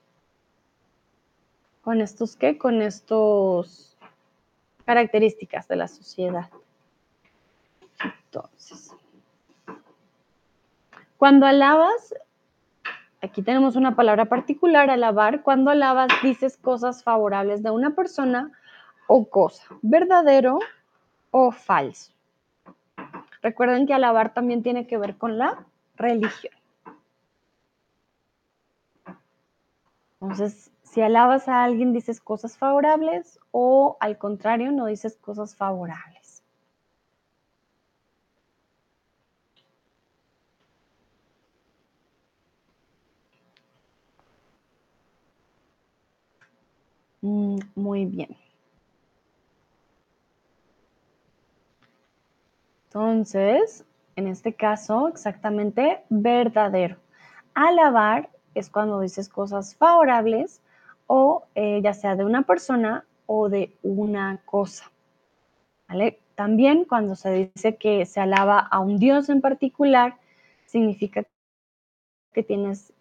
con 1.83 2.01
estos 2.01 2.37
qué, 2.37 2.57
con 2.57 2.81
estos 2.81 3.97
características 4.85 5.69
de 5.69 5.77
la 5.77 5.89
sociedad. 5.89 6.49
Entonces, 8.03 8.95
cuando 11.19 11.47
alabas, 11.47 12.15
aquí 13.21 13.43
tenemos 13.43 13.77
una 13.77 13.95
palabra 13.95 14.25
particular, 14.25 14.91
alabar, 14.91 15.43
cuando 15.43 15.71
alabas 15.71 16.09
dices 16.23 16.57
cosas 16.57 17.05
favorables 17.05 17.63
de 17.63 17.71
una 17.71 17.95
persona 17.95 18.51
o 19.07 19.29
cosa, 19.29 19.65
verdadero 19.83 20.59
o 21.31 21.53
falso. 21.53 22.13
Recuerden 23.43 23.87
que 23.87 23.95
alabar 23.95 24.33
también 24.35 24.63
tiene 24.63 24.87
que 24.87 24.99
ver 24.99 25.17
con 25.17 25.37
la 25.37 25.67
religión. 25.97 26.55
Entonces, 30.21 30.71
si 30.93 31.01
alabas 31.01 31.49
a 31.49 31.65
alguien, 31.65 31.95
dices 31.95 32.21
cosas 32.21 32.59
favorables 32.59 33.41
o 33.51 33.97
al 33.99 34.19
contrario, 34.19 34.73
no 34.73 34.85
dices 34.85 35.17
cosas 35.17 35.57
favorables. 35.57 36.43
Mm, 47.23 47.59
muy 47.75 48.05
bien. 48.05 48.37
Entonces, 52.89 53.87
en 54.17 54.27
este 54.27 54.53
caso, 54.53 55.09
exactamente 55.09 56.05
verdadero. 56.11 56.99
Alabar 57.55 58.29
es 58.55 58.69
cuando 58.69 59.01
dices 59.01 59.31
cosas 59.31 59.75
favorables 59.77 60.62
o 61.15 61.45
eh, 61.55 61.83
ya 61.83 61.93
sea 61.93 62.17
de 62.17 62.25
una 62.25 62.41
persona 62.47 63.05
o 63.27 63.51
de 63.51 63.77
una 63.83 64.41
cosa. 64.47 64.91
¿vale? 65.87 66.21
También 66.35 66.87
cuando 66.87 67.17
se 67.17 67.51
dice 67.55 67.77
que 67.77 68.07
se 68.07 68.19
alaba 68.19 68.59
a 68.61 68.81
un 68.81 68.99
Dios 68.99 69.29
en 69.29 69.43
particular, 69.43 70.17
significa 70.65 71.23
que 72.33 72.43
tienes 72.43 72.95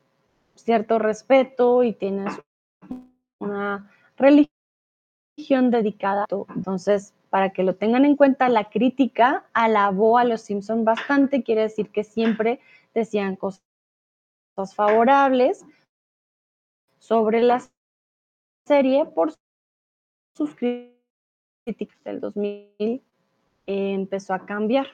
cierto 0.56 1.00
respeto 1.00 1.84
y 1.84 1.94
tienes 1.94 2.34
una 3.40 3.90
religión 4.18 5.72
dedicada. 5.72 6.26
Entonces, 6.54 7.14
para 7.30 7.52
que 7.52 7.64
lo 7.64 7.76
tengan 7.76 8.04
en 8.04 8.18
cuenta, 8.18 8.50
la 8.50 8.70
crítica 8.70 9.46
alabó 9.54 10.18
a 10.18 10.26
los 10.26 10.42
Simpson 10.42 10.84
bastante, 10.84 11.44
quiere 11.44 11.62
decir 11.62 11.90
que 11.92 12.04
siempre 12.04 12.60
decían 12.94 13.38
cosas 13.38 13.62
favorables 14.76 15.66
sobre 17.00 17.42
las 17.42 17.72
serie 18.72 19.06
por 19.06 19.34
sus 20.34 20.56
críticas 20.56 22.02
del 22.06 22.22
2000 22.22 22.72
eh, 22.80 23.02
empezó 23.68 24.34
a 24.34 24.46
cambiar. 24.46 24.88